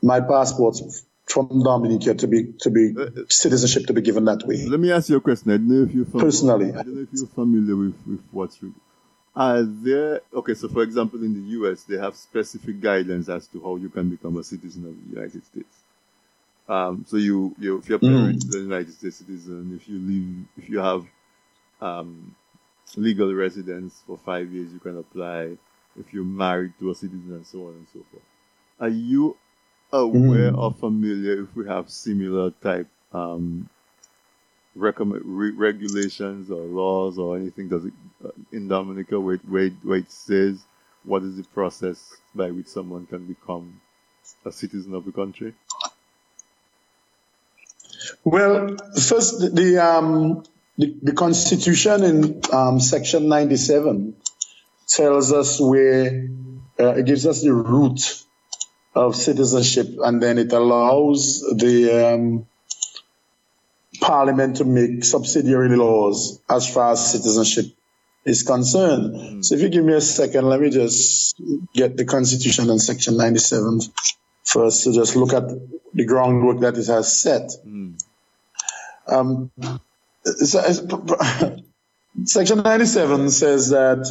[0.03, 2.95] my passports from Dominica to be to be
[3.29, 4.65] citizenship to be given that way.
[4.67, 5.51] let me ask you a question.
[5.51, 6.71] I don't know if you're familiar, Personally.
[6.73, 8.73] I don't know if you're familiar with, with what's re-
[9.35, 13.61] are there okay, so for example in the US they have specific guidelines as to
[13.61, 15.77] how you can become a citizen of the United States.
[16.69, 20.71] Um, so you, you if your parents are United States citizen, if you live if
[20.71, 21.05] you have
[21.81, 22.35] um,
[22.97, 25.57] legal residence for five years you can apply.
[25.99, 28.23] If you're married to a citizen and so on and so forth.
[28.81, 29.37] Are you
[29.93, 30.57] aware Mm.
[30.57, 33.69] or familiar if we have similar type um,
[34.77, 39.65] recommend, re- regulations or laws or anything does it uh, in Dominica where, it- where,
[39.67, 40.65] it- where it says
[41.05, 43.81] what is the process by which someone can become
[44.47, 45.55] a citizen of the country?
[48.25, 50.45] Well, first, the the, um,
[50.79, 54.17] the, the Constitution in um, Section 97
[54.89, 56.29] tells us where
[56.81, 58.01] uh, it gives us the root
[58.97, 62.47] of citizenship, and then it allows the um,
[64.01, 67.67] Parliament to make subsidiary laws as far as citizenship
[68.25, 69.45] is concerned.
[69.45, 71.37] So if you give me a second, let me just
[71.75, 73.81] get the Constitution and Section 97
[74.45, 75.45] first to just look at
[75.95, 77.51] the groundwork that it has set.
[79.09, 79.51] Um,
[80.25, 80.61] so-
[82.25, 84.11] Section 97 says that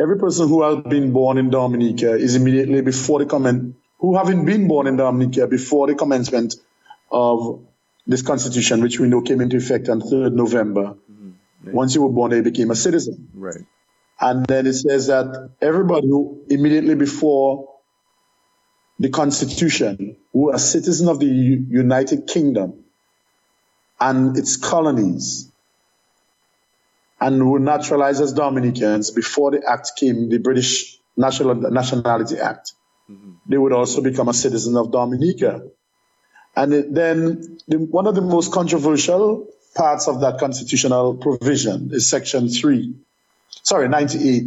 [0.00, 4.44] every person who has been born in Dominica is immediately before the comment, who having
[4.44, 6.54] been born in Dominica before the commencement
[7.10, 7.64] of
[8.06, 10.96] this constitution, which we know came into effect on 3rd November.
[11.10, 11.72] Mm-hmm.
[11.72, 13.28] Once you were born, they became a citizen.
[13.34, 13.64] Right.
[14.20, 17.68] And then it says that everybody who immediately before
[18.98, 22.84] the Constitution, who are citizens of the U- United Kingdom
[24.00, 25.50] and its colonies,
[27.20, 32.72] and who were naturalized as Dominicans before the act came, the British National Nationality Act,
[33.46, 35.62] they would also become a citizen of Dominica.
[36.54, 42.48] And then the, one of the most controversial parts of that constitutional provision is Section
[42.48, 42.94] 3
[43.66, 44.44] sorry, 98.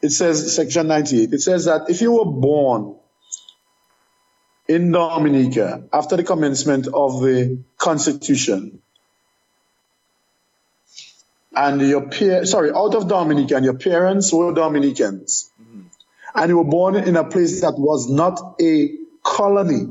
[0.00, 2.94] It says, section 98, it says that if you were born
[4.68, 8.80] in Dominica after the commencement of the Constitution,
[11.56, 15.50] and your peer, sorry, out of Dominica, and your parents were Dominicans,
[16.38, 18.90] and you were born in a place that was not a
[19.24, 19.88] colony,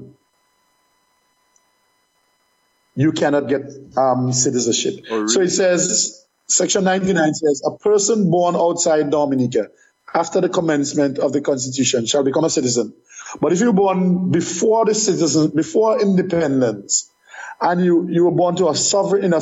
[2.96, 3.62] you cannot get
[3.98, 5.06] um, citizenship.
[5.10, 5.28] Oh, really?
[5.28, 9.68] So it says, Section 99 says, a person born outside Dominica
[10.14, 12.94] after the commencement of the Constitution shall become a citizen.
[13.42, 17.12] But if you're born before the citizen, before independence,
[17.60, 19.38] and you, you were born to a sovereign in a,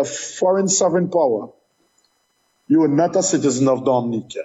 [0.00, 1.48] a foreign sovereign power,
[2.68, 4.42] you are not a citizen of Dominica.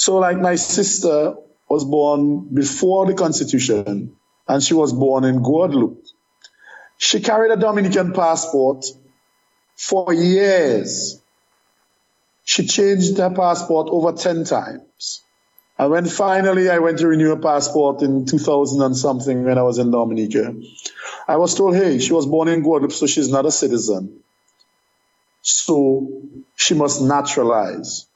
[0.00, 1.34] So, like my sister
[1.68, 4.16] was born before the Constitution,
[4.48, 6.02] and she was born in Guadeloupe.
[6.96, 8.86] She carried a Dominican passport
[9.76, 11.20] for years.
[12.44, 15.20] She changed her passport over 10 times.
[15.78, 19.62] And when finally I went to renew her passport in 2000 and something when I
[19.64, 20.54] was in Dominica,
[21.28, 24.20] I was told, hey, she was born in Guadeloupe, so she's not a citizen.
[25.42, 26.22] So
[26.56, 28.06] she must naturalize.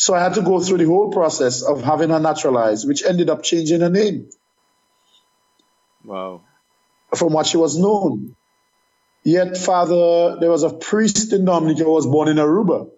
[0.00, 3.28] So I had to go through the whole process of having her naturalized, which ended
[3.28, 4.30] up changing her name
[6.06, 6.40] Wow.
[7.14, 8.34] from what she was known.
[9.24, 12.88] Yet, Father, there was a priest in Dominica who was born in Aruba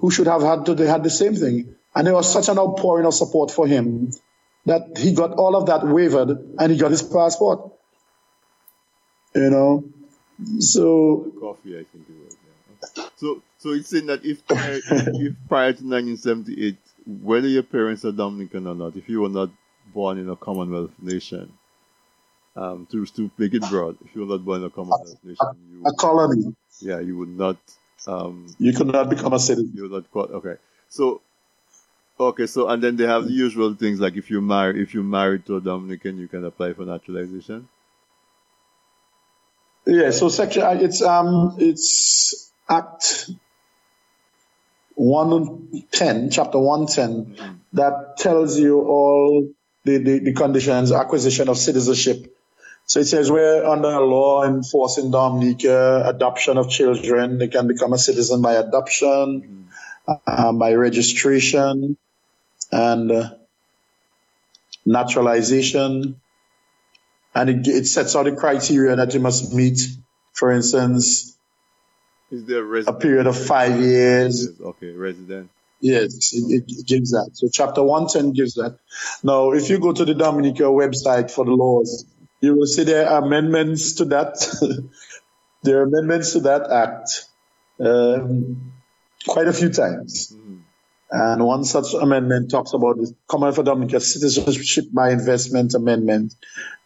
[0.00, 1.74] who should have had to, they had the same thing.
[1.94, 4.10] And there was such an outpouring of support for him
[4.66, 7.72] that he got all of that wavered and he got his passport.
[9.34, 9.84] You know?
[10.58, 12.36] So, Coffee, I think it was.
[12.96, 13.04] Yeah.
[13.16, 16.78] So, so it's saying that if prior, if prior to 1978,
[17.22, 19.50] whether your parents are Dominican or not, if you were not
[19.92, 21.52] born in a Commonwealth nation,
[22.56, 25.46] um, to to make it broad, if you were not born in a Commonwealth nation,
[25.70, 27.58] you a colony, yeah, you would not
[28.06, 29.72] um, you could not become a citizen.
[29.74, 30.56] you would not okay.
[30.88, 31.20] So,
[32.18, 35.02] okay, so and then they have the usual things like if you marry if you
[35.02, 37.68] married to a Dominican, you can apply for naturalization.
[39.84, 43.30] Yeah, so section uh, it's um it's Act
[45.00, 47.36] one ten, chapter one ten,
[47.72, 49.48] that tells you all
[49.84, 52.36] the, the, the conditions, acquisition of citizenship.
[52.84, 57.92] So it says we're under a law enforcing Dominica, adoption of children, they can become
[57.92, 59.68] a citizen by adoption,
[60.06, 61.96] uh, by registration,
[62.72, 63.30] and uh,
[64.84, 66.20] naturalization
[67.34, 69.80] and it, it sets out the criteria that you must meet.
[70.32, 71.29] For instance,
[72.30, 74.48] Is there a a period of five years.
[74.60, 75.50] Okay, resident.
[75.80, 77.30] Yes, it, it gives that.
[77.32, 78.78] So chapter 110 gives that.
[79.22, 82.04] Now, if you go to the Dominica website for the laws,
[82.40, 84.34] you will see there are amendments to that.
[85.62, 87.24] there are amendments to that act
[87.80, 88.72] um,
[89.26, 90.36] quite a few times.
[91.10, 96.34] And one such amendment talks about the Commonwealth of Dominica Citizenship by Investment Amendment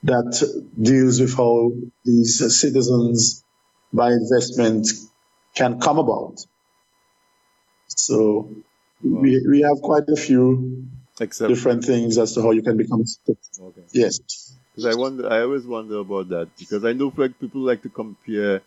[0.05, 1.73] that deals with how
[2.05, 3.45] these citizens
[3.93, 4.89] by investment
[5.55, 6.45] can come about.
[7.89, 8.51] So
[9.03, 10.87] we, we have quite a few
[11.21, 13.65] Except different things as to how you can become a citizen.
[13.67, 13.83] okay.
[13.93, 14.19] Yes.
[14.75, 17.89] Because I wonder, I always wonder about that because I know like people like to
[17.89, 18.63] compare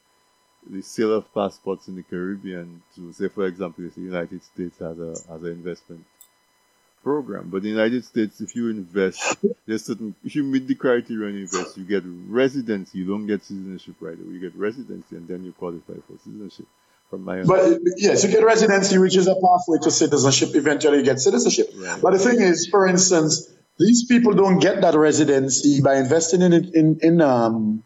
[0.70, 4.98] the sale of passports in the Caribbean to, say, for example, the United States as
[5.00, 6.06] a has an investment
[7.04, 10.76] program, but in the United States, if you invest, there's certain if you meet the
[10.76, 13.00] criteria and invest, you get residency.
[13.00, 14.34] You don't get citizenship right away.
[14.34, 16.66] You get residency, and then you qualify for citizenship.
[17.10, 17.48] From my own.
[17.48, 20.50] But yes, you get residency, which is a pathway to citizenship.
[20.56, 21.70] Eventually, you get citizenship.
[21.74, 22.02] Right.
[22.02, 26.52] But the thing is, for instance, these people don't get that residency by investing in
[26.52, 27.84] it in in um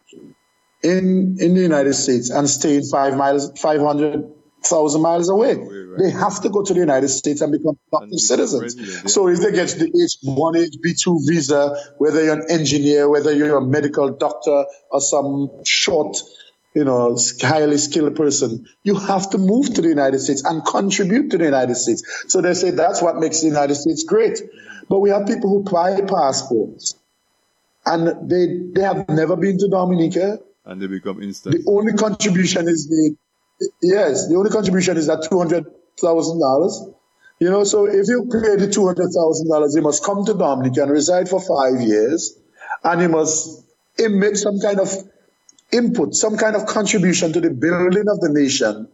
[0.81, 4.31] in in the United States and staying five miles, five hundred
[4.63, 5.53] thousand miles away.
[5.91, 5.99] Right.
[6.01, 8.75] They have to go to the United States and become productive citizens.
[8.75, 9.07] Yeah.
[9.07, 13.65] So if they get the H1, HB2 visa, whether you're an engineer, whether you're a
[13.65, 16.17] medical doctor or some short,
[16.73, 21.31] you know, highly skilled person, you have to move to the United States and contribute
[21.31, 22.25] to the United States.
[22.27, 24.41] So they say that's what makes the United States great.
[24.89, 26.95] But we have people who buy passports
[27.85, 30.39] and they they have never been to Dominica.
[30.65, 31.55] And they become instant.
[31.55, 33.15] The only contribution is the
[33.81, 35.65] yes, the only contribution is that two hundred
[35.99, 36.83] thousand dollars.
[37.39, 40.33] You know, so if you pay the two hundred thousand dollars, you must come to
[40.33, 42.37] Dominica and reside for five years,
[42.83, 43.63] and you must
[43.97, 44.89] make some kind of
[45.71, 48.87] input, some kind of contribution to the building of the nation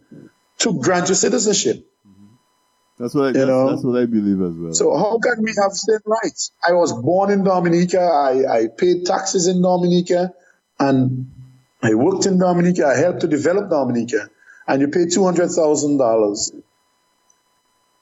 [0.58, 1.76] to grant you citizenship.
[2.06, 2.26] Mm-hmm.
[2.98, 3.70] That's what I, that's, know?
[3.70, 4.74] that's what I believe as well.
[4.74, 6.52] So how can we have same rights?
[6.66, 8.00] I was born in Dominica.
[8.00, 10.32] I, I paid taxes in Dominica,
[10.78, 11.30] and
[11.82, 12.86] I worked in Dominica.
[12.86, 14.28] I helped to develop Dominica,
[14.66, 16.52] and you pay two hundred thousand dollars,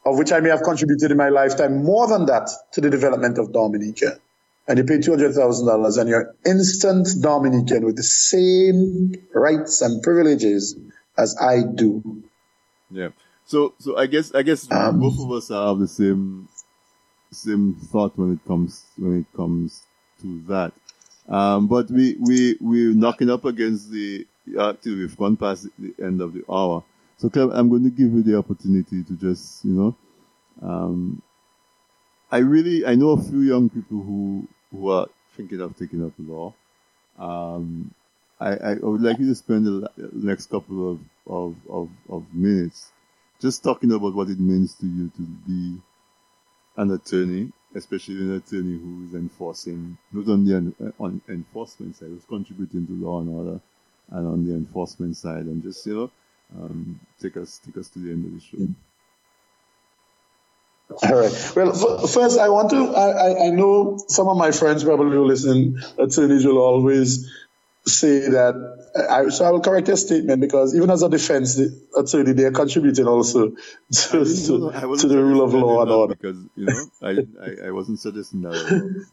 [0.06, 3.38] of which I may have contributed in my lifetime more than that to the development
[3.38, 4.20] of Dominica.
[4.68, 9.82] And you pay two hundred thousand dollars, and you're instant Dominican with the same rights
[9.82, 10.76] and privileges
[11.18, 12.22] as I do.
[12.90, 13.10] Yeah.
[13.44, 16.48] So, so I guess, I guess um, both of us have the same,
[17.30, 19.82] same thought when it comes, when it comes
[20.22, 20.72] to that.
[21.28, 24.26] Um, but we, we, we're knocking up against the,
[24.58, 26.82] actually we've gone past the end of the hour.
[27.18, 29.96] So Clem, I'm going to give you the opportunity to just, you know,
[30.62, 31.22] um,
[32.30, 35.06] I really, I know a few young people who, who are
[35.36, 36.52] thinking of taking up law.
[37.18, 37.94] Um,
[38.38, 42.92] I, I would like you to spend the next couple of, of, of, of minutes
[43.40, 45.80] just talking about what it means to you to be
[46.76, 52.86] an attorney, especially an attorney who is enforcing, not on, on enforcement side, who's contributing
[52.86, 53.60] to law and order,
[54.10, 56.10] and on the enforcement side, and just, you know,
[56.54, 58.74] um, take us take us to the end of the show.
[61.02, 61.52] All right.
[61.56, 62.94] Well, first, I want to.
[62.94, 67.28] I, I know some of my friends probably who listen, attorneys will always
[67.86, 68.54] say that
[69.10, 71.60] I, so I will correct your statement because even as a defense
[71.96, 73.50] attorney, they are contributing also
[73.92, 76.14] to, to, to the rule of law and order.
[76.14, 79.04] Because you know, I, I, I wasn't suggesting that.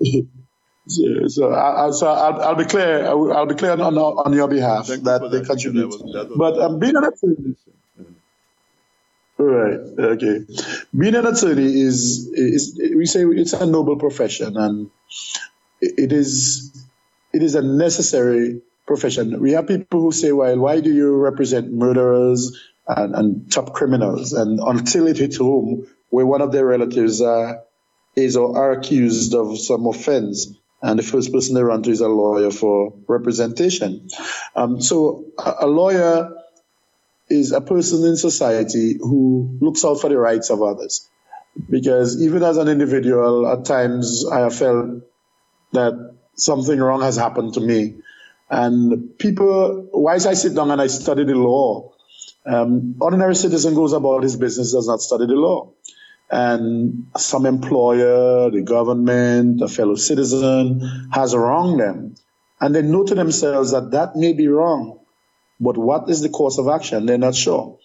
[0.00, 0.28] You know.
[0.86, 3.06] so, so, I, so I'll, I'll, be clear.
[3.06, 5.82] I'll, clear on, on your behalf Thank that they that, contribute.
[5.82, 7.56] That was, that was but um, being an attorney,
[9.38, 9.80] right?
[10.14, 10.46] Okay,
[10.96, 14.90] being an attorney is is we say it's a noble profession and
[15.80, 16.72] it is
[17.32, 19.40] it is a necessary profession.
[19.40, 22.58] We have people who say, well, why do you represent murderers
[22.88, 24.32] and, and top criminals?
[24.32, 27.54] And until it hits home, where one of their relatives uh,
[28.16, 30.48] is or are accused of some offense,
[30.82, 34.08] and the first person they run to is a lawyer for representation.
[34.54, 36.34] Um, so a, lawyer
[37.28, 41.08] is a person in society who looks out for the rights of others.
[41.68, 45.02] Because even as an individual, at times I have felt
[45.72, 47.96] that something wrong has happened to me.
[48.48, 51.92] And people, whilst I sit down and I study the law,
[52.46, 55.72] um, ordinary citizen goes about his business, does not study the law.
[56.30, 62.14] And some employer, the government, a fellow citizen has wronged them.
[62.60, 65.00] And they know to themselves that that may be wrong,
[65.58, 67.06] but what is the course of action?
[67.06, 67.78] They're not sure.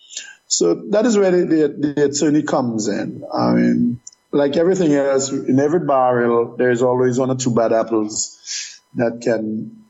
[0.48, 3.24] So that is where the, the, the attorney comes in.
[3.34, 4.00] I mean,
[4.32, 9.86] like everything else, in every barrel, there's always one or two bad apples that can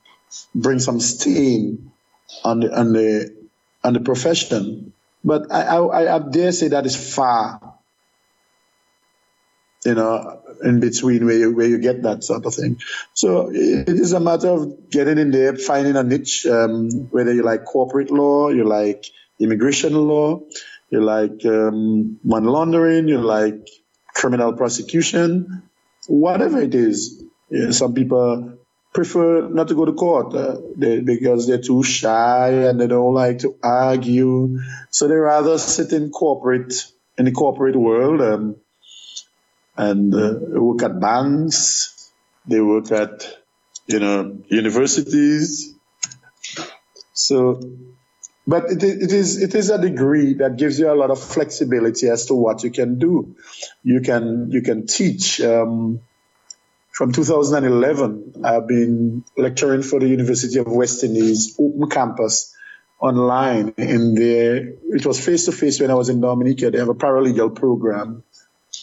[0.53, 1.91] bring some stain
[2.43, 3.35] on the on the
[3.83, 4.93] on the profession.
[5.23, 7.74] But I, I, I dare say that is far,
[9.85, 12.79] you know, in between where you where you get that sort of thing.
[13.13, 16.45] So it is a matter of getting in there, finding a niche.
[16.45, 19.05] Um, whether you like corporate law, you like
[19.39, 20.41] immigration law,
[20.89, 23.67] you like um, money laundering, you like
[24.13, 25.63] criminal prosecution,
[26.07, 27.23] whatever it is.
[27.49, 28.57] You know, some people
[28.93, 33.13] prefer not to go to court uh, they, because they're too shy and they don't
[33.13, 34.57] like to argue.
[34.89, 36.73] So they rather sit in corporate
[37.17, 38.55] in the corporate world um,
[39.77, 42.11] and uh, work at banks.
[42.47, 43.27] They work at
[43.87, 45.73] you know universities.
[47.13, 47.59] So
[48.47, 52.09] but it, it is it is a degree that gives you a lot of flexibility
[52.09, 53.35] as to what you can do.
[53.83, 55.41] You can you can teach.
[55.41, 56.01] Um,
[56.91, 62.55] from 2011, I've been lecturing for the University of West Indies Open Campus
[62.99, 63.73] online.
[63.77, 66.71] In there, it was face to face when I was in Dominica.
[66.71, 68.23] They have a paralegal program.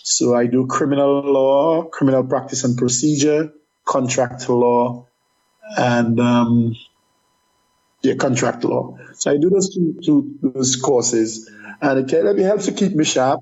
[0.02, 3.52] So I do criminal law, criminal practice and procedure,
[3.84, 5.06] contract law,
[5.76, 6.76] and um,
[8.02, 8.98] yeah, contract law.
[9.14, 11.48] So I do those two, two those courses,
[11.80, 13.40] and it, helps to keep me sharp.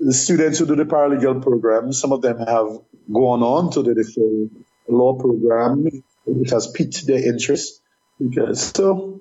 [0.00, 2.80] The students who do the paralegal program, some of them have
[3.12, 4.50] gone on to do the full
[4.88, 5.86] law program.
[6.26, 7.80] It has piqued their interest
[8.18, 9.20] because so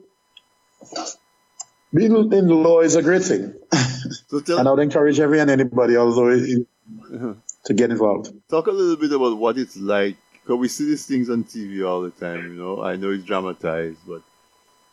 [1.94, 3.54] being in law is a great thing.
[4.28, 7.34] So tell, and I would encourage every and anybody, although uh-huh.
[7.66, 8.32] to get involved.
[8.50, 11.88] Talk a little bit about what it's like because we see these things on TV
[11.88, 12.44] all the time.
[12.44, 14.22] You know, I know it's dramatized, but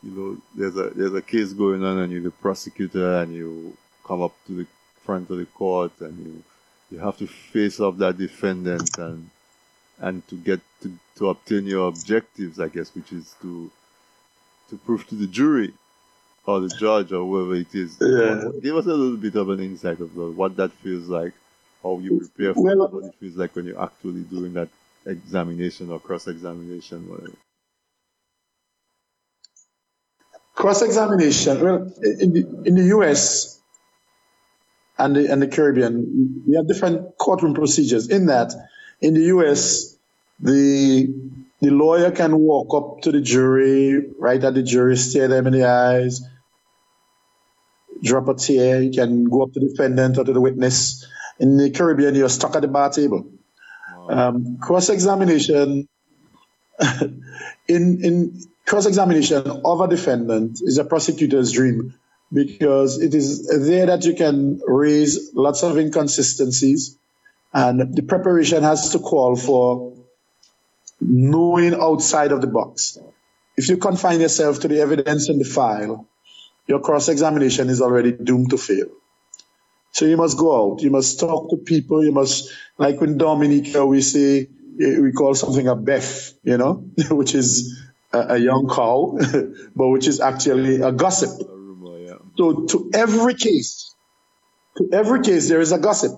[0.03, 3.77] you know, there's a there's a case going on, and you're the prosecutor, and you
[4.03, 4.67] come up to the
[5.03, 6.43] front of the court, and you
[6.91, 9.29] you have to face off that defendant, and
[9.99, 13.71] and to get to, to obtain your objectives, I guess, which is to
[14.69, 15.73] to prove to the jury
[16.47, 17.97] or the judge or whoever it is.
[17.99, 18.49] Yeah.
[18.61, 21.33] Give us a little bit of an insight of uh, what that feels like,
[21.83, 24.69] how you prepare for well, it, what it feels like when you're actually doing that
[25.05, 27.33] examination or cross examination, whatever.
[30.55, 31.61] Cross examination.
[31.61, 33.59] Well, in the, in the US
[34.97, 38.07] and the, and the Caribbean, we have different courtroom procedures.
[38.07, 38.53] In that,
[39.01, 39.97] in the US,
[40.39, 41.13] the
[41.59, 45.53] the lawyer can walk up to the jury, right at the jury, stare them in
[45.53, 46.21] the eyes,
[48.03, 48.81] drop a tear.
[48.81, 51.05] You can go up to the defendant or to the witness.
[51.39, 53.29] In the Caribbean, you're stuck at the bar table.
[53.95, 54.09] Wow.
[54.09, 55.87] Um, cross examination.
[57.67, 61.95] in in cross examination of a defendant is a prosecutor's dream
[62.31, 66.97] because it is there that you can raise lots of inconsistencies,
[67.53, 69.93] and the preparation has to call for
[70.99, 72.97] knowing outside of the box.
[73.55, 76.07] If you confine yourself to the evidence in the file,
[76.67, 78.87] your cross examination is already doomed to fail.
[79.91, 80.81] So you must go out.
[80.81, 82.03] You must talk to people.
[82.03, 84.47] You must, like in Dominica, we say,
[84.81, 86.73] eh, we call something a beef, you know,
[87.09, 87.81] which is
[88.13, 89.17] a, a young cow,
[89.75, 91.29] but which is actually a gossip.
[92.37, 93.95] So to every case,
[94.77, 96.11] to every case, there is a gossip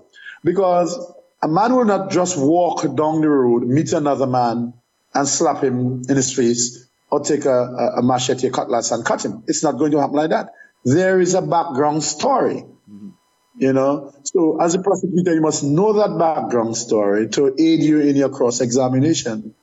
[0.43, 1.00] because
[1.41, 4.74] a man will not just walk down the road, meet another man,
[5.14, 9.24] and slap him in his face or take a, a machete, a cutlass, and cut
[9.26, 9.43] him.
[9.47, 10.53] It's not going to happen like that.
[10.86, 12.66] There is a background story.
[12.89, 13.09] Mm-hmm.
[13.58, 18.00] You know, so as a prosecutor, you must know that background story to aid you
[18.00, 19.54] in your cross examination.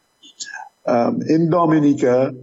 [0.84, 2.34] Um, in Dominica,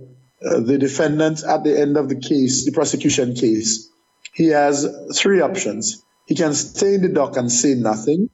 [0.43, 3.89] uh, the defendant at the end of the case, the prosecution case,
[4.33, 6.03] he has three options.
[6.25, 8.29] He can stay in the dock and say nothing.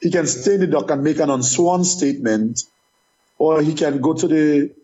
[0.00, 2.62] He can stay in the dock and make an unsworn statement,
[3.38, 4.74] or he can go to the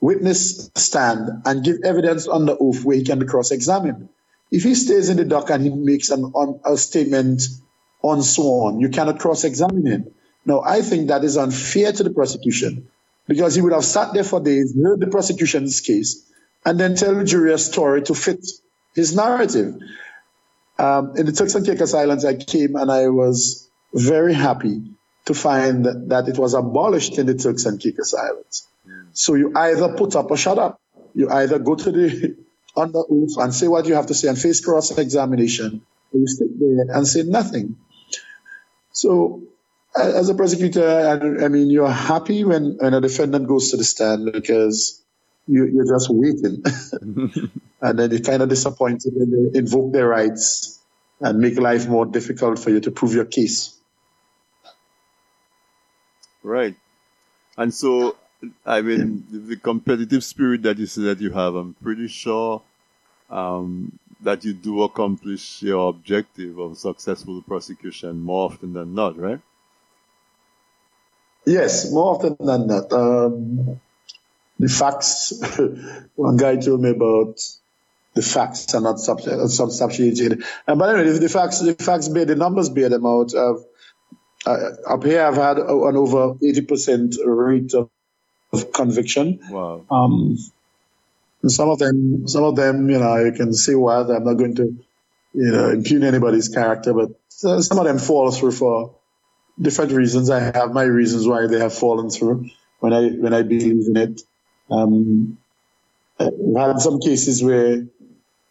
[0.00, 4.08] witness stand and give evidence under oath where he can be cross-examined.
[4.50, 7.42] If he stays in the dock and he makes an, on, a statement
[8.02, 10.10] unsworn, you cannot cross-examine him.
[10.46, 12.88] Now, I think that is unfair to the prosecution
[13.26, 16.24] because he would have sat there for days, heard the prosecution's case,
[16.64, 18.46] and then tell the jury a story to fit
[18.94, 19.74] his narrative.
[20.78, 24.82] Um, in the Turks and Caicos Islands, I came and I was very happy
[25.26, 28.66] to find that it was abolished in the Turks and Caicos Islands.
[29.18, 30.80] So you either put up or shut up.
[31.12, 32.36] You either go to the
[32.76, 35.82] under oath and say what you have to say and face cross examination,
[36.12, 37.74] or you sit there and say nothing.
[38.92, 39.42] So,
[39.96, 43.82] as a prosecutor, I, I mean, you're happy when, when a defendant goes to the
[43.82, 45.02] stand because
[45.48, 46.62] you, you're just waiting.
[47.82, 50.78] and then you're kind of disappointed when they invoke their rights
[51.20, 53.76] and make life more difficult for you to prove your case.
[56.44, 56.76] Right.
[57.56, 58.16] And so
[58.64, 62.62] I mean, the competitive spirit that you say that you have, I'm pretty sure
[63.30, 69.40] um, that you do accomplish your objective of successful prosecution more often than not, right?
[71.46, 72.92] Yes, more often than not.
[72.92, 73.80] Um,
[74.58, 75.32] the facts,
[76.14, 77.40] one guy told me about
[78.14, 80.44] the facts are not substantiated.
[80.66, 83.32] And but anyway, the facts, the facts bear, the numbers bear them out.
[83.34, 83.54] Uh,
[84.88, 87.90] up here, I've had an over 80% rate of
[88.52, 89.40] of conviction.
[89.50, 89.84] Wow.
[89.90, 90.38] Um,
[91.46, 94.00] some of them, some of them, you know, you can see why.
[94.00, 94.64] I'm not going to,
[95.34, 98.96] you know, impugn anybody's character, but some of them fall through for
[99.60, 100.30] different reasons.
[100.30, 102.50] I have my reasons why they have fallen through
[102.80, 104.22] when I when I believe in it.
[104.70, 105.38] Um,
[106.18, 107.86] we had some cases where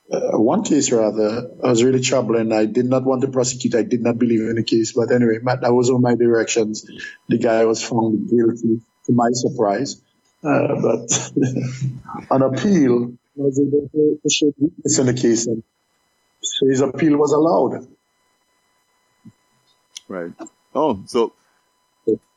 [0.10, 2.54] uh, one case rather I was really troubling.
[2.54, 3.76] I did not want to prosecute.
[3.76, 6.90] I did not believe in the case, but anyway, that was on my directions.
[7.28, 10.02] The guy was found guilty to my surprise.
[10.44, 11.32] Uh, but
[12.32, 15.64] on appeal, I was able to, to show weakness in the case, and
[16.42, 17.88] so his appeal was allowed.
[20.08, 20.32] Right.
[20.76, 21.34] Oh, so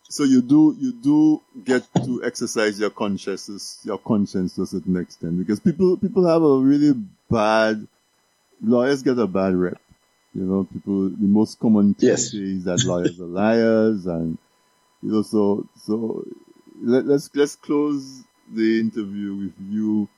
[0.05, 4.97] so you do you do get to exercise your conscience your conscience to a certain
[4.97, 6.94] extent because people people have a really
[7.30, 7.86] bad
[8.62, 9.80] lawyers get a bad rep.
[10.34, 12.34] You know, people the most common thing Yes.
[12.34, 14.38] is that lawyers are liars and
[15.02, 16.24] you know so so
[16.82, 20.09] let, let's let's close the interview with you.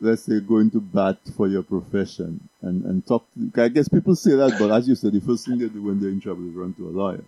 [0.00, 3.26] Let's say going to bat for your profession and and talk.
[3.34, 5.82] To, I guess people say that but as you said the first thing they do
[5.82, 7.24] when they're in trouble is run to a lawyer.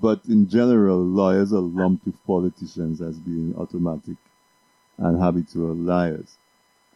[0.00, 4.16] But in general, lawyers are lumped with politicians as being automatic
[4.98, 6.36] and habitual liars,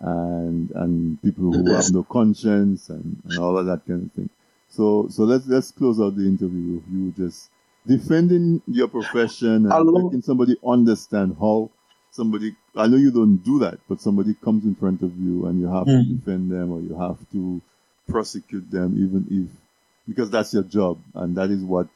[0.00, 4.30] and and people who have no conscience and, and all of that kind of thing.
[4.68, 7.50] So so let's let's close out the interview with you just
[7.86, 11.70] defending your profession and making somebody understand how
[12.12, 12.56] somebody.
[12.76, 15.68] I know you don't do that, but somebody comes in front of you and you
[15.72, 17.62] have to defend them or you have to
[18.08, 19.50] prosecute them, even if
[20.08, 21.88] because that's your job and that is what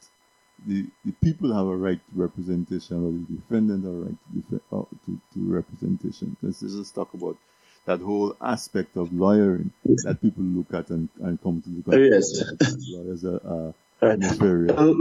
[0.67, 4.41] the, the people have a right to representation or the defendant have a right to,
[4.41, 6.37] defend, uh, to, to representation.
[6.41, 7.37] Let's just talk about
[7.85, 9.71] that whole aspect of lawyering
[10.03, 12.09] that people look at and, and come to look at.
[12.11, 12.31] Yes.
[12.39, 14.19] that Lawyers are, are Right.
[14.19, 14.77] nefarious.
[14.77, 14.93] Uh,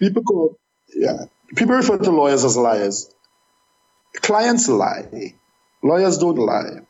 [0.00, 0.58] people call,
[0.94, 3.14] yeah, people refer to lawyers as liars.
[4.14, 5.34] Clients lie.
[5.82, 6.80] Lawyers don't lie.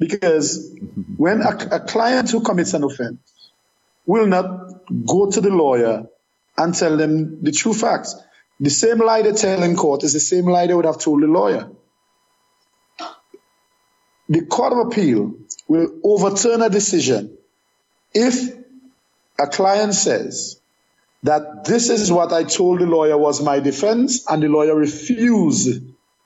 [0.00, 0.74] Because
[1.16, 3.20] when a, a client who commits an offense
[4.06, 4.46] will not
[5.06, 6.06] go to the lawyer
[6.58, 8.16] and tell them the true facts.
[8.60, 11.22] The same lie they tell in court is the same lie they would have told
[11.22, 11.70] the lawyer.
[14.28, 15.34] The Court of Appeal
[15.68, 17.38] will overturn a decision
[18.14, 18.54] if
[19.40, 20.57] a client says
[21.22, 25.82] that this is what I told the lawyer was my defense, and the lawyer refused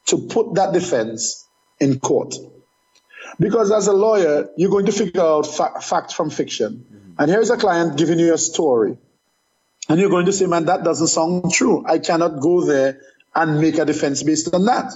[0.07, 1.47] to put that defense
[1.81, 2.35] in court.
[3.39, 6.85] Because as a lawyer, you're going to figure out fa- fact from fiction.
[6.87, 7.13] Mm-hmm.
[7.19, 8.99] And here's a client giving you a story.
[9.89, 11.85] And you're going to say, man, that doesn't sound true.
[11.87, 13.01] I cannot go there
[13.35, 14.93] and make a defense based on that.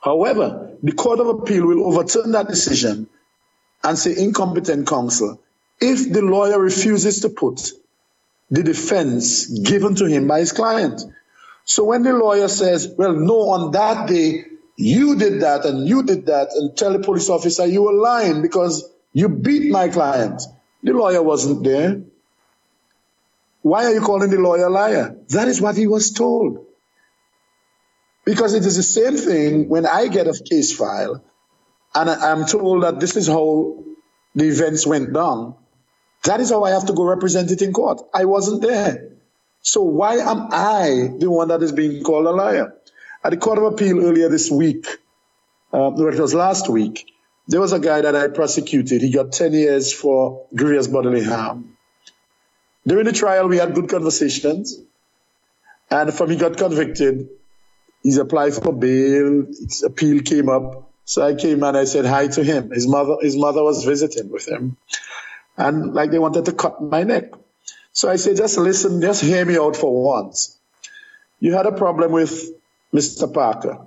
[0.00, 3.08] However, the Court of Appeal will overturn that decision
[3.82, 5.40] and say incompetent counsel
[5.80, 7.72] if the lawyer refuses to put
[8.50, 11.02] the defense given to him by his client.
[11.64, 14.44] So when the lawyer says, well, no, on that day,
[14.76, 18.42] you did that and you did that, and tell the police officer you were lying
[18.42, 20.40] because you beat my client.
[20.82, 22.02] The lawyer wasn't there.
[23.62, 25.16] Why are you calling the lawyer a liar?
[25.30, 26.64] That is what he was told.
[28.24, 31.24] Because it is the same thing when I get a case file
[31.94, 33.82] and I'm told that this is how
[34.34, 35.56] the events went down.
[36.24, 38.02] That is how I have to go represent it in court.
[38.12, 39.08] I wasn't there.
[39.60, 42.74] So why am I the one that is being called a liar?
[43.24, 44.86] At the Court of Appeal earlier this week,
[45.72, 47.10] uh, no, it was last week,
[47.48, 49.02] there was a guy that I prosecuted.
[49.02, 51.76] He got 10 years for grievous bodily harm.
[52.86, 54.78] During the trial, we had good conversations.
[55.90, 57.28] And from he got convicted,
[58.02, 59.46] he's applied for bail.
[59.46, 60.90] His appeal came up.
[61.04, 62.70] So I came and I said hi to him.
[62.70, 64.76] His mother, his mother was visiting with him.
[65.58, 67.32] And like they wanted to cut my neck.
[67.92, 70.56] So I said, just listen, just hear me out for once.
[71.40, 72.50] You had a problem with
[72.94, 73.32] Mr.
[73.32, 73.78] Parker.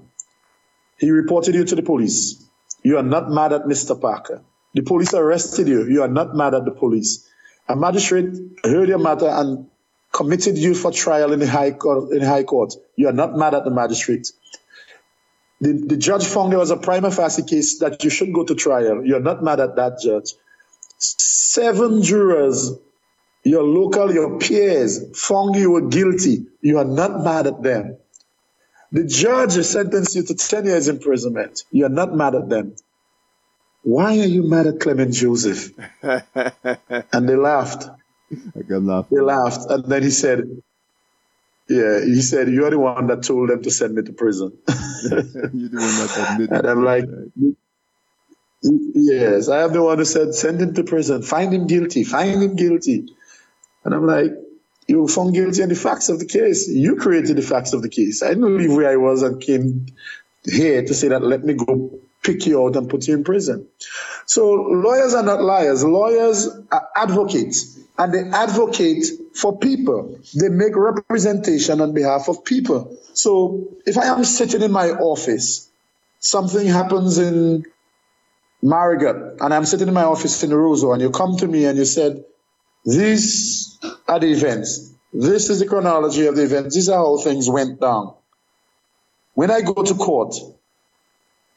[0.98, 2.44] He reported you to the police.
[2.84, 4.00] You are not mad at Mr.
[4.00, 4.42] Parker.
[4.74, 5.88] The police arrested you.
[5.88, 7.28] You are not mad at the police.
[7.68, 8.34] A magistrate
[8.64, 9.68] heard your matter and
[10.12, 12.12] committed you for trial in the high court.
[12.12, 12.74] In the high court.
[12.96, 14.32] You are not mad at the magistrate.
[15.60, 18.56] The, the judge found there was a prima facie case that you should go to
[18.56, 19.06] trial.
[19.06, 20.34] You are not mad at that judge.
[21.02, 22.74] Seven jurors,
[23.46, 26.46] your local, your peers, found you were guilty.
[26.62, 27.98] You are not mad at them.
[28.92, 31.64] The judge sentenced you to 10 years imprisonment.
[31.72, 32.76] You are not mad at them.
[33.84, 35.72] Why are you mad at Clement Joseph?
[36.04, 37.90] and they laughed.
[38.88, 39.06] Laugh.
[39.12, 39.70] They laughed.
[39.70, 40.44] And then he said,
[41.70, 44.58] Yeah, he said, You're the one that told them to send me to prison.
[44.70, 46.52] you the one that admitted.
[46.60, 47.06] And I'm like,
[48.64, 51.24] Yes, I have the one who said, Send him to prison.
[51.24, 52.04] Find him guilty.
[52.04, 53.08] Find him guilty.
[53.86, 54.34] And I'm like,
[54.88, 56.70] You were found guilty on the facts of the case.
[56.70, 58.24] You created the facts of the case.
[58.24, 59.88] I didn't leave where I was and came
[60.46, 63.68] here to say that let me go pick you out and put you in prison.
[64.26, 65.84] So lawyers are not liars.
[65.84, 69.06] Lawyers are advocates and they advocate
[69.36, 70.20] for people.
[70.40, 72.98] They make representation on behalf of people.
[73.14, 75.70] So if I am sitting in my office,
[76.20, 77.66] something happens in
[78.64, 81.78] Marigot and I'm sitting in my office in Roseau and you come to me and
[81.78, 82.26] you said,
[82.86, 84.94] these are the events.
[85.14, 86.76] This is the chronology of the events.
[86.76, 88.16] These are how things went down.
[89.34, 90.36] When I go to court,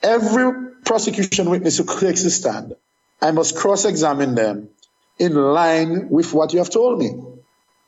[0.03, 2.75] every prosecution witness who takes a stand,
[3.23, 4.71] I must cross examine them
[5.19, 7.13] in line with what you have told me.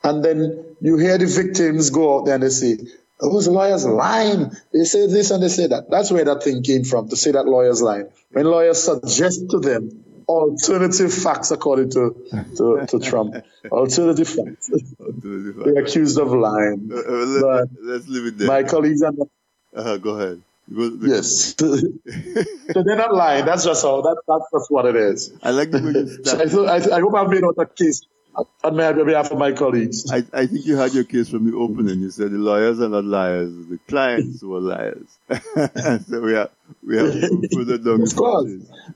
[0.05, 2.78] and then you hear the victims go out there and they say,
[3.20, 4.51] those lawyers lying.
[4.72, 5.90] They say this and they say that.
[5.90, 8.09] That's where that thing came from, to say that lawyers lying.
[8.30, 12.16] When lawyers suggest to them alternative facts according to,
[12.56, 13.36] to, to Trump,
[13.70, 14.70] alternative facts.
[15.01, 16.90] Alternative They're accused of lying.
[16.93, 18.48] Uh, uh, let, us leave it there.
[18.48, 19.28] My colleagues are not.
[19.74, 20.43] Uh, go ahead.
[20.68, 21.55] Yes.
[21.59, 23.47] so they're not lying.
[23.47, 24.02] That's just all.
[24.02, 25.32] That, that's just what it is.
[25.43, 28.02] I like the way you so I, I, I hope I've made out a case
[28.37, 30.11] on behalf of my colleagues.
[30.11, 32.01] I, I think you had your case from the opening.
[32.01, 35.19] You said the lawyers are not liars, the clients were liars.
[36.07, 36.51] so we are
[36.83, 37.13] we have
[37.53, 38.51] further down Of course.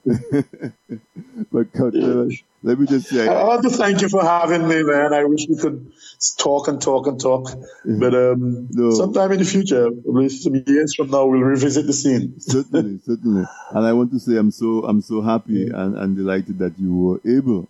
[1.53, 3.27] but Coach, let me just say.
[3.27, 5.15] I want to thank you for having me, man.
[5.15, 5.91] I wish we could
[6.37, 7.51] talk and talk and talk.
[7.85, 8.91] But um, no.
[8.91, 12.41] sometime in the future, maybe some years from now, we'll revisit the scene.
[12.41, 13.45] certainly, certainly.
[13.71, 16.95] And I want to say I'm so I'm so happy and, and delighted that you
[16.95, 17.69] were able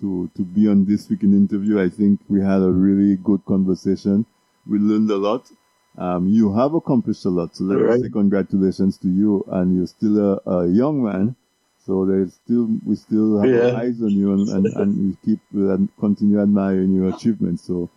[0.00, 1.80] to, to be on this week in interview.
[1.80, 4.26] I think we had a really good conversation.
[4.68, 5.50] We learned a lot.
[5.96, 7.56] Um, you have accomplished a lot.
[7.56, 7.98] So let right.
[7.98, 9.44] me say congratulations to you.
[9.48, 11.36] And you're still a, a young man.
[11.84, 13.78] So there's still, we still have yeah.
[13.78, 17.66] eyes on you and, and, and we keep and continue admiring your achievements.
[17.66, 17.88] So,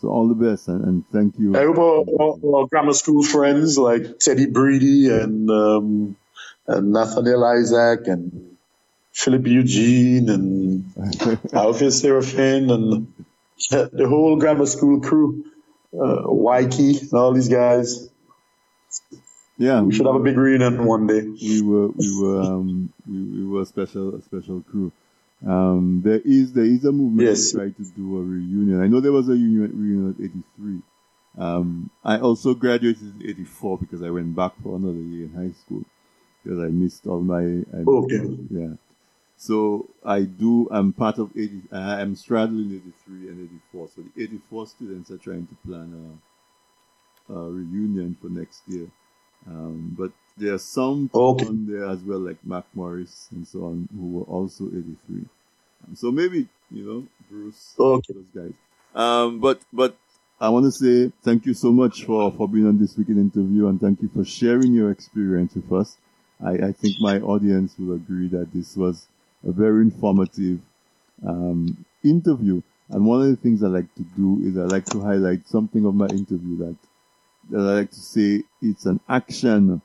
[0.00, 1.56] so all the best and, and thank you.
[1.56, 6.16] I hope our, our, grammar school friends like Teddy Brady and, um,
[6.66, 8.55] and Nathaniel Isaac and
[9.16, 10.92] Philip Eugene and
[11.54, 13.12] Alfred Serafin and
[13.70, 15.42] the whole grammar school crew,
[15.94, 18.10] uh, Waiki and all these guys.
[19.56, 21.22] Yeah, we should have a big reunion one day.
[21.22, 24.92] We were, we were, um, we, we were a special, a special crew.
[25.46, 27.52] Um, there is, there is a movement yes.
[27.52, 28.82] to try to do a reunion.
[28.82, 30.82] I know there was a reunion, reunion at 83.
[31.38, 35.58] Um, I also graduated in 84 because I went back for another year in high
[35.58, 35.84] school
[36.44, 38.38] because I missed all my, I okay.
[38.50, 38.74] yeah.
[39.36, 43.88] So I do, I'm part of 80, I'm straddling 83 and 84.
[43.94, 46.18] So the 84 students are trying to plan
[47.28, 48.86] a, a reunion for next year.
[49.46, 51.46] Um, but there are some okay.
[51.46, 54.96] on there as well, like Mac Morris and so on, who were also 83.
[55.10, 58.14] Um, so maybe, you know, Bruce, okay.
[58.14, 58.54] those guys.
[58.94, 59.96] Um, but, but
[60.40, 63.18] I want to say thank you so much for, for being on this week in
[63.18, 65.98] interview and thank you for sharing your experience with us.
[66.42, 69.06] I, I think my audience will agree that this was
[69.46, 70.60] a very informative
[71.26, 72.62] um, interview.
[72.88, 75.84] And one of the things I like to do is I like to highlight something
[75.84, 76.76] of my interview that,
[77.50, 79.80] that I like to say it's an action,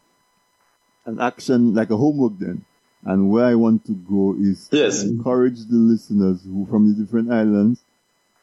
[1.05, 2.65] an action like a homework then.
[3.03, 5.03] And where I want to go is yes.
[5.03, 7.81] encourage the listeners who from the different islands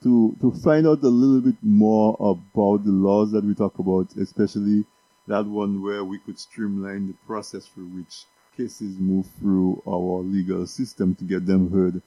[0.03, 4.09] to, to find out a little bit more about the laws that we talk about,
[4.17, 4.85] especially
[5.29, 8.25] that one where we could streamline the process for which
[8.59, 12.03] cases move through our legal system to get them heard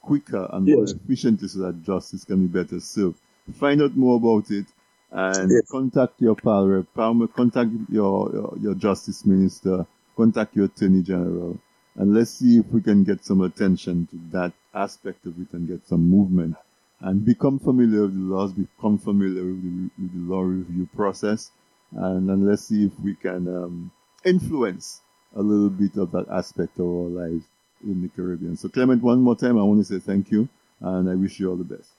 [0.00, 0.76] quicker and yes.
[0.76, 3.18] more efficiently so that justice can be better served.
[3.58, 4.66] Find out more about it
[5.10, 5.70] and yes.
[5.70, 11.58] contact your pal rep, contact your, your, your justice minister, contact your attorney general,
[11.96, 15.68] and let's see if we can get some attention to that aspect of it and
[15.68, 16.56] get some movement
[17.00, 21.50] and become familiar with the laws, become familiar with the, with the law review process,
[21.92, 23.90] and, and let's see if we can um,
[24.24, 25.02] influence
[25.36, 27.44] a little bit of that aspect of our lives
[27.84, 28.56] in the Caribbean.
[28.56, 30.48] So Clement, one more time, I want to say thank you
[30.80, 31.90] and I wish you all the best.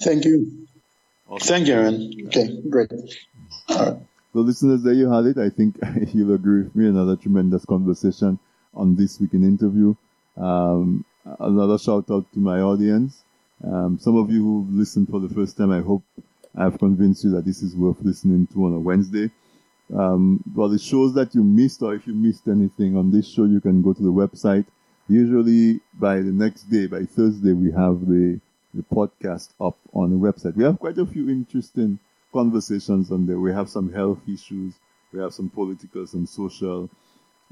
[0.00, 0.66] Thank you.
[1.28, 1.46] Awesome.
[1.46, 2.12] Thank you, Aaron.
[2.26, 2.92] Okay, great.
[3.68, 3.96] All right.
[4.32, 5.38] So listeners, there you have it.
[5.38, 5.76] I think
[6.14, 6.88] you'll agree with me.
[6.88, 8.38] Another tremendous conversation
[8.74, 9.94] on this week in interview.
[10.36, 11.04] Um,
[11.38, 13.22] another shout out to my audience.
[13.64, 16.02] Um, some of you who listened for the first time, I hope
[16.56, 19.30] I've convinced you that this is worth listening to on a Wednesday.
[19.94, 23.44] Um, well, the shows that you missed, or if you missed anything on this show,
[23.44, 24.64] you can go to the website.
[25.08, 28.40] Usually by the next day, by Thursday, we have the,
[28.72, 30.56] the podcast up on the website.
[30.56, 31.98] We have quite a few interesting
[32.32, 33.38] conversations on there.
[33.38, 34.74] We have some health issues.
[35.12, 36.88] We have some political, some social,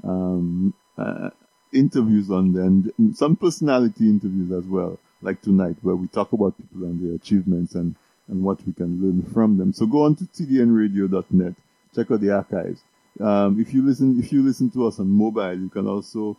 [0.03, 1.29] um, uh,
[1.73, 6.57] interviews on there and some personality interviews as well, like tonight, where we talk about
[6.57, 7.95] people and their achievements and,
[8.27, 9.71] and what we can learn from them.
[9.73, 11.53] So go on to tdnradio.net
[11.95, 12.81] check out the archives.
[13.19, 16.37] Um, if you listen, if you listen to us on mobile, you can also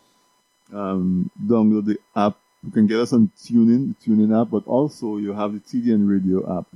[0.73, 2.37] um, download the app.
[2.65, 6.09] You can get us on TuneIn, the TuneIn app, but also you have the TDN
[6.09, 6.67] Radio app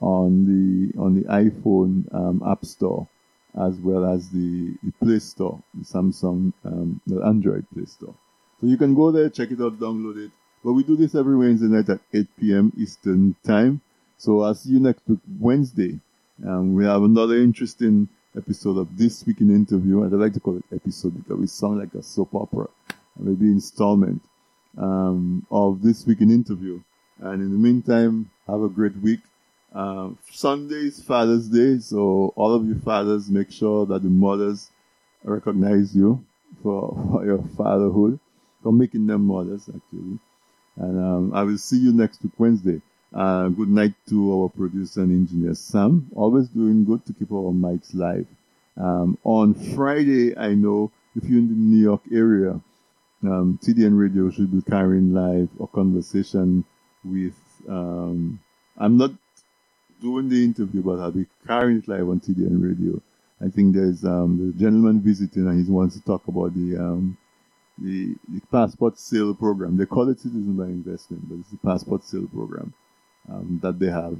[0.00, 3.08] on the on the iPhone um, App Store
[3.58, 8.14] as well as the, the Play Store, the Samsung, um, the Android Play Store.
[8.60, 10.30] So you can go there, check it out, download it.
[10.64, 12.72] But we do this every Wednesday night at 8 p.m.
[12.76, 13.80] Eastern Time.
[14.16, 16.00] So I'll see you next week, Wednesday.
[16.46, 20.40] Um, we have another interesting episode of This Week in Interview, and I like to
[20.40, 22.68] call it episode because it sounds like a soap opera,
[23.18, 24.22] maybe installment
[24.78, 26.80] um, of This Week in Interview.
[27.18, 29.20] And in the meantime, have a great week.
[29.74, 34.70] Um, Sunday is Father's Day, so all of you fathers make sure that the mothers
[35.24, 36.24] recognize you
[36.62, 38.20] for, for your fatherhood,
[38.62, 40.18] for making them mothers actually.
[40.76, 42.80] And um, I will see you next week Wednesday.
[43.12, 46.10] Uh, good night to our producer and engineer Sam.
[46.14, 48.26] Always doing good to keep our mics live.
[48.76, 52.60] Um, on Friday, I know if you're in the New York area,
[53.22, 56.64] um, TDN Radio should be carrying live a conversation
[57.02, 57.34] with.
[57.66, 58.40] Um,
[58.76, 59.12] I'm not
[60.02, 63.00] doing the interview, but I'll be carrying it live on TDN Radio.
[63.40, 67.16] I think there's um, the gentleman visiting and he wants to talk about the um,
[67.78, 69.78] the, the passport sale program.
[69.78, 72.74] They call it citizen by investment, but it's the passport sale program
[73.30, 74.16] um, that they have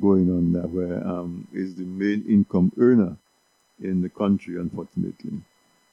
[0.00, 3.16] going on there, where um, is the main income earner
[3.80, 5.32] in the country, unfortunately.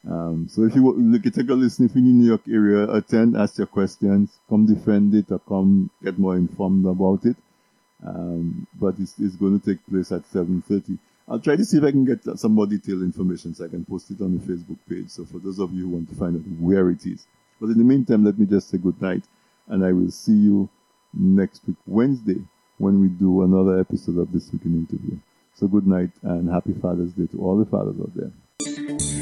[0.10, 2.88] Um, so if you look, take a listen, if you're in the New York area,
[2.92, 7.36] attend, ask your questions, come defend it, or come get more informed about it.
[8.06, 11.00] Um, but it's, it's, going to take place at 7.30.
[11.28, 13.84] I'll try to see if I can get some more detailed information so I can
[13.84, 15.10] post it on the Facebook page.
[15.10, 17.26] So for those of you who want to find out where it is.
[17.60, 19.24] But in the meantime, let me just say good night
[19.68, 20.70] and I will see you
[21.14, 22.42] next week, Wednesday,
[22.78, 25.18] when we do another episode of This Week in Interview.
[25.56, 29.15] So good night and happy Father's Day to all the fathers out there.